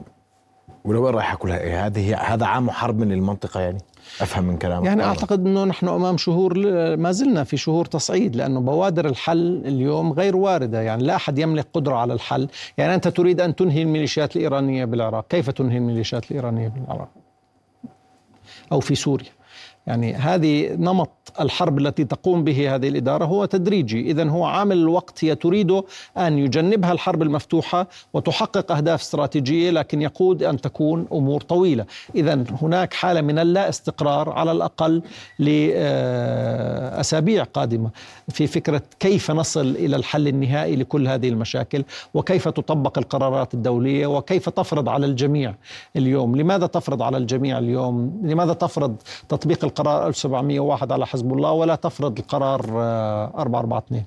ولو 0.86 1.06
وين 1.06 1.16
رايحة 1.16 1.38
كلها؟ 1.38 1.86
هذه 1.86 2.18
هذا 2.18 2.46
عام 2.46 2.72
حرب 2.72 3.00
من 3.00 3.12
المنطقة 3.12 3.60
يعني. 3.60 3.78
أفهم 4.22 4.44
من 4.44 4.58
كلامك. 4.58 4.86
يعني 4.86 5.04
أعتقد 5.04 5.46
إنه 5.46 5.64
نحن 5.64 5.88
أمام 5.88 6.18
شهور 6.18 6.58
ما 6.96 7.12
زلنا 7.12 7.44
في 7.44 7.58
شهور 7.58 7.86
تصعيد 7.86 8.36
لأنه 8.36 8.60
بوادر 8.60 9.06
الحل 9.06 9.62
اليوم 9.66 10.14
غير 10.14 10.36
واردة. 10.36 10.82
يعني 10.82 11.04
لا 11.04 11.16
أحد 11.16 11.40
يملك 11.40 11.68
قدرة 11.74 11.96
على 11.96 12.14
الحل. 12.14 12.48
يعني 12.78 12.96
أنت 12.96 13.08
تريد 13.08 13.42
أن 13.42 13.56
تنهي 13.56 13.82
الميليشيات 13.82 14.36
الإيرانية 14.36 14.86
بالعراق. 14.86 15.28
كيف 15.30 15.50
تنهي 15.50 15.78
الميليشيات 15.78 16.32
الإيرانية 16.32 16.68
بالعراق؟ 16.68 17.10
أو 18.72 18.80
في 18.80 18.96
سوريا. 18.96 19.35
يعني 19.88 20.14
هذه 20.14 20.76
نمط 20.76 21.10
الحرب 21.42 21.78
التي 21.78 22.04
تقوم 22.04 22.44
به 22.44 22.76
هذه 22.76 22.88
الإدارة 22.88 23.26
هو 23.26 23.46
تدريجي. 23.46 24.02
إذا 24.02 24.30
هو 24.30 24.46
عامل 24.46 24.78
الوقت 24.78 25.26
هي 25.26 25.36
تريد 25.36 25.82
أن 26.18 26.38
يجنبها 26.38 26.92
الحرب 26.92 27.22
المفتوحة 27.22 27.88
وتحقق 28.14 28.72
أهداف 28.72 29.02
استراتيجية 29.02 29.72
لكن 29.72 30.02
يقود 30.02 30.44
أن 30.44 30.62
تكون 30.62 31.08
أمور 31.14 31.42
طويلة. 31.42 31.86
إذا 32.16 32.44
هناك 32.62 32.94
حالة 32.94 33.22
من 33.22 33.40
اللا 33.40 33.70
استقرار 33.70 34.30
على 34.30 34.52
الأقل 34.52 35.02
لأسابيع 35.40 37.44
قادمة 37.44 37.90
في 38.30 38.48
فكرة 38.48 38.82
كيف 39.00 39.32
نصل 39.32 39.68
إلى 39.68 39.96
الحل 39.96 40.28
النهائي 40.28 40.76
لكل 40.76 41.08
هذه 41.08 41.30
المشاكل 41.30 41.84
وكيف 42.14 42.48
تطبق 42.48 42.98
القرارات 42.98 43.54
الدولية 43.54 44.08
وكيف 44.08 44.50
تفرض 44.50 44.90
على 44.90 45.06
الجميع 45.06 45.56
اليوم. 45.96 46.36
لماذا 46.36 46.68
تفرض 46.68 47.02
على 47.02 47.18
الجميع 47.18 47.58
اليوم؟ 47.58 48.22
لماذا 48.24 48.54
تفرض 48.54 48.96
تطبيق 49.30 49.66
القرار 49.80 50.08
1701 50.08 50.92
على 50.92 51.08
حزب 51.08 51.34
الله 51.34 51.52
ولا 51.52 51.76
تفرض 51.76 52.20
القرار 52.20 52.62
442 53.36 54.00
آه، 54.00 54.06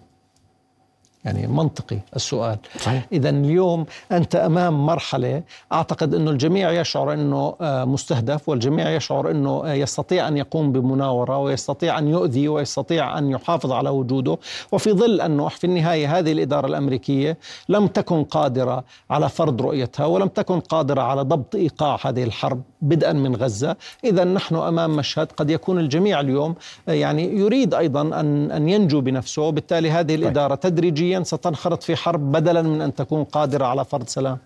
يعني 1.24 1.46
منطقي 1.46 1.98
السؤال. 2.16 2.58
صحيح. 2.80 3.06
إذا 3.12 3.30
اليوم 3.30 3.86
أنت 4.12 4.36
أمام 4.36 4.86
مرحلة 4.86 5.42
أعتقد 5.72 6.14
أنه 6.14 6.30
الجميع 6.30 6.70
يشعر 6.72 7.12
أنه 7.12 7.54
آه، 7.60 7.84
مستهدف 7.84 8.48
والجميع 8.48 8.90
يشعر 8.90 9.30
أنه 9.30 9.62
آه، 9.64 9.72
يستطيع 9.72 10.28
أن 10.28 10.36
يقوم 10.36 10.72
بمناورة 10.72 11.38
ويستطيع 11.38 11.98
أن 11.98 12.08
يؤذي 12.08 12.48
ويستطيع 12.48 13.18
أن 13.18 13.30
يحافظ 13.30 13.72
على 13.72 13.90
وجوده. 13.90 14.38
وفي 14.72 14.92
ظل 14.92 15.20
أنه 15.20 15.48
في 15.48 15.64
النهاية 15.64 16.18
هذه 16.18 16.32
الإدارة 16.32 16.66
الأمريكية 16.66 17.38
لم 17.68 17.86
تكن 17.86 18.24
قادرة 18.24 18.84
على 19.10 19.28
فرض 19.28 19.62
رؤيتها 19.62 20.06
ولم 20.06 20.28
تكن 20.28 20.60
قادرة 20.60 21.02
على 21.02 21.22
ضبط 21.22 21.54
إيقاع 21.54 21.98
هذه 22.04 22.24
الحرب. 22.24 22.62
بدءا 22.82 23.12
من 23.12 23.36
غزة. 23.36 23.76
إذا 24.04 24.24
نحن 24.24 24.54
أمام 24.54 24.96
مشهد 24.96 25.32
قد 25.32 25.50
يكون 25.50 25.78
الجميع 25.78 26.20
اليوم 26.20 26.54
آه، 26.88 26.92
يعني 26.92 27.36
يريد 27.36 27.74
أيضا 27.74 28.20
أن, 28.20 28.50
أن 28.50 28.68
ينجو 28.68 29.00
بنفسه. 29.00 29.42
وبالتالي 29.42 29.90
هذه 29.90 30.06
طيب. 30.06 30.18
الإدارة 30.20 30.54
تدريجيا 30.54 31.22
ستنخرط 31.22 31.82
في 31.82 31.96
حرب 31.96 32.32
بدلا 32.32 32.62
من 32.62 32.80
أن 32.80 32.94
تكون 32.94 33.24
قادرة 33.24 33.64
على 33.64 33.84
فرض 33.84 34.06
سلام. 34.06 34.38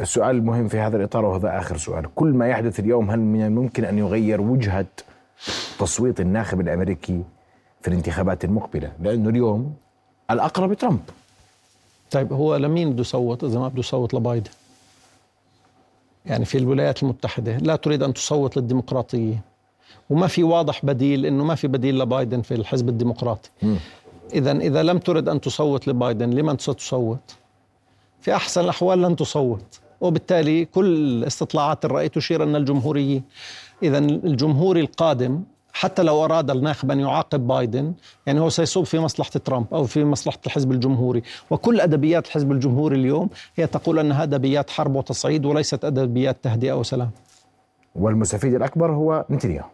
السؤال 0.00 0.36
المهم 0.36 0.68
في 0.68 0.78
هذا 0.78 0.96
الإطار 0.96 1.24
وهذا 1.24 1.58
آخر 1.58 1.76
سؤال. 1.76 2.14
كل 2.14 2.28
ما 2.28 2.48
يحدث 2.48 2.80
اليوم 2.80 3.10
هل 3.10 3.20
من 3.20 3.46
الممكن 3.46 3.84
أن 3.84 3.98
يغير 3.98 4.40
وجهة 4.40 4.86
تصويت 5.78 6.20
الناخب 6.20 6.60
الأمريكي 6.60 7.22
في 7.82 7.88
الانتخابات 7.88 8.44
المقبلة؟ 8.44 8.92
لأنه 9.00 9.28
اليوم 9.28 9.74
الأقرب 10.30 10.74
ترامب 10.74 11.00
طيب 12.10 12.32
هو 12.32 12.56
لمين 12.56 12.92
بده 12.92 13.00
يصوت 13.00 13.44
إذا 13.44 13.58
ما 13.58 13.68
بده 13.68 13.78
يصوت 13.80 14.14
لبايدن. 14.14 14.50
يعني 16.26 16.44
في 16.44 16.58
الولايات 16.58 17.02
المتحدة 17.02 17.56
لا 17.56 17.76
تريد 17.76 18.02
أن 18.02 18.14
تصوت 18.14 18.56
للديمقراطيين 18.56 19.40
وما 20.10 20.26
في 20.26 20.42
واضح 20.42 20.84
بديل 20.84 21.26
إنه 21.26 21.44
ما 21.44 21.54
في 21.54 21.68
بديل 21.68 21.98
لبايدن 21.98 22.42
في 22.42 22.54
الحزب 22.54 22.88
الديمقراطي. 22.88 23.50
اذا 24.34 24.52
إذا 24.52 24.82
لم 24.82 24.98
ترد 24.98 25.28
أن 25.28 25.40
تصوت 25.40 25.88
لبايدن 25.88 26.30
لمن 26.30 26.58
ستصوت؟ 26.58 27.36
في 28.20 28.34
أحسن 28.34 28.60
الأحوال 28.60 29.02
لن 29.02 29.16
تصوت. 29.16 29.80
وبالتالي 30.00 30.64
كل 30.64 31.24
استطلاعات 31.24 31.84
الرأي 31.84 32.08
تشير 32.08 32.42
ان 32.42 32.56
الجمهوريين 32.56 33.22
اذا 33.82 33.98
الجمهوري 33.98 34.80
القادم 34.80 35.42
حتى 35.72 36.02
لو 36.02 36.24
أراد 36.24 36.50
الناخب 36.50 36.90
أن 36.90 37.00
يعاقب 37.00 37.46
بايدن 37.46 37.94
يعني 38.26 38.40
هو 38.40 38.48
سيصب 38.48 38.82
في 38.82 38.98
مصلحة 38.98 39.30
ترامب 39.30 39.66
أو 39.72 39.84
في 39.84 40.04
مصلحة 40.04 40.38
الحزب 40.46 40.72
الجمهوري. 40.72 41.22
وكل 41.50 41.80
أدبيات 41.80 42.26
الحزب 42.26 42.52
الجمهوري 42.52 42.96
اليوم 42.96 43.28
هي 43.56 43.66
تقول 43.66 43.98
أنها 43.98 44.22
أدبيات 44.22 44.70
حرب 44.70 44.96
وتصعيد 44.96 45.46
وليست 45.46 45.84
أدبيات 45.84 46.36
تهدئة 46.42 46.72
وسلام. 46.72 47.10
والمستفيد 47.94 48.54
الأكبر 48.54 48.92
هو 48.92 49.24
نتنياهو. 49.30 49.68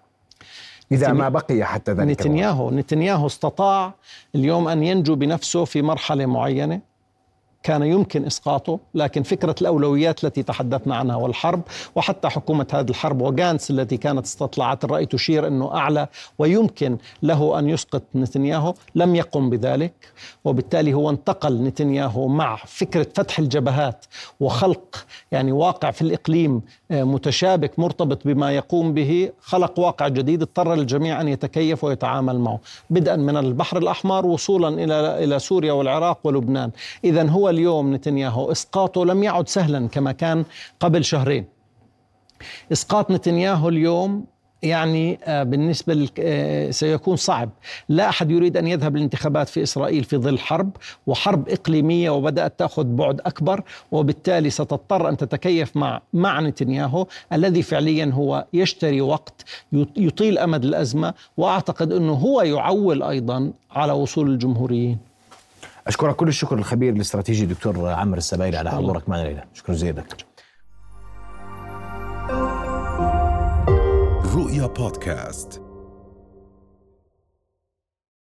إذا 0.92 1.12
ما 1.12 1.28
بقي 1.28 1.64
حتى 1.64 1.92
ذلك 1.92 2.08
نتنياهو. 2.08 2.70
نتنياهو 2.70 3.26
استطاع 3.26 3.94
اليوم 4.34 4.68
أن 4.68 4.82
ينجو 4.82 5.14
بنفسه 5.14 5.64
في 5.64 5.82
مرحلة 5.82 6.26
معينة. 6.26 6.80
كان 7.68 7.82
يمكن 7.82 8.24
إسقاطه 8.24 8.78
لكن 8.94 9.22
فكرة 9.22 9.54
الأولويات 9.60 10.24
التي 10.24 10.42
تحدثنا 10.42 10.96
عنها 10.96 11.16
والحرب 11.16 11.62
وحتى 11.94 12.28
حكومة 12.28 12.66
هذه 12.72 12.90
الحرب 12.90 13.20
وجانس 13.22 13.70
التي 13.70 13.96
كانت 13.96 14.24
استطلاعات 14.24 14.84
الرأي 14.84 15.06
تشير 15.06 15.46
إنه 15.46 15.74
أعلى 15.74 16.08
ويمكن 16.38 16.98
له 17.22 17.58
أن 17.58 17.68
يسقط 17.68 18.02
نتنياهو 18.14 18.74
لم 18.94 19.14
يقم 19.14 19.50
بذلك 19.50 19.92
وبالتالي 20.44 20.94
هو 20.94 21.10
انتقل 21.10 21.62
نتنياهو 21.62 22.28
مع 22.28 22.56
فكرة 22.56 23.06
فتح 23.14 23.38
الجبهات 23.38 24.04
وخلق 24.40 25.06
يعني 25.32 25.52
واقع 25.52 25.90
في 25.90 26.02
الإقليم 26.02 26.62
آه، 26.90 27.04
متشابك 27.04 27.78
مرتبط 27.78 28.26
بما 28.26 28.52
يقوم 28.52 28.94
به 28.94 29.30
خلق 29.40 29.78
واقع 29.78 30.08
جديد 30.08 30.42
اضطر 30.42 30.74
الجميع 30.74 31.20
أن 31.20 31.28
يتكيف 31.28 31.84
ويتعامل 31.84 32.38
معه. 32.38 32.60
بدءا 32.90 33.16
من 33.16 33.36
البحر 33.36 33.78
الأحمر 33.78 34.26
وصولا 34.26 34.68
إلى 34.68 35.24
إلى 35.24 35.38
سوريا 35.38 35.72
والعراق 35.72 36.18
ولبنان. 36.24 36.70
اذا 37.04 37.28
هو 37.28 37.50
اليوم 37.58 37.94
نتنياهو. 37.94 38.52
إسقاطه 38.52 39.04
لم 39.04 39.22
يعد 39.22 39.48
سهلا 39.48 39.88
كما 39.88 40.12
كان 40.12 40.44
قبل 40.80 41.04
شهرين. 41.04 41.44
إسقاط 42.72 43.10
نتنياهو 43.10 43.68
اليوم 43.68 44.24
يعني 44.62 45.18
آه، 45.24 45.42
بالنسبة 45.42 46.08
آه، 46.18 46.70
سيكون 46.70 47.16
صعب. 47.16 47.50
لا 47.88 48.08
أحد 48.08 48.30
يريد 48.30 48.56
أن 48.56 48.66
يذهب 48.66 48.96
للانتخابات 48.96 49.48
في 49.48 49.62
إسرائيل 49.62 50.04
في 50.04 50.16
ظل 50.16 50.38
حرب 50.38 50.70
وحرب 51.06 51.48
إقليمية 51.48 52.10
وبدأت 52.10 52.58
تأخذ 52.58 52.84
بعد 52.84 53.20
أكبر 53.20 53.62
وبالتالي 53.92 54.50
ستضطر 54.50 55.08
أن 55.08 55.16
تتكيف 55.16 55.76
مع 55.76 56.00
مع 56.12 56.40
نتنياهو 56.40 57.06
الذي 57.32 57.62
فعليا 57.62 58.10
هو 58.14 58.46
يشتري 58.52 59.00
وقت 59.00 59.44
يطيل 59.96 60.38
أمد 60.38 60.64
الأزمة 60.64 61.14
وأعتقد 61.36 61.92
أنه 61.92 62.12
هو 62.12 62.42
يعول 62.42 63.02
أيضا 63.02 63.52
على 63.70 63.92
وصول 63.92 64.30
الجمهوريين. 64.30 65.07
أشكرك 65.88 66.16
كل 66.16 66.28
الشكر 66.28 66.58
الخبير 66.58 66.92
الاستراتيجي 66.92 67.46
دكتور 67.46 67.88
عمرو 67.88 68.18
السبايلي 68.18 68.56
على 68.56 68.70
حضورك 68.70 69.08
معنا 69.08 69.22
ليلى 69.22 69.44
شكرا 69.54 69.74
جزيلا 69.74 69.92
دكتور 69.92 70.18
رؤيا 74.34 74.66
بودكاست. 74.66 75.62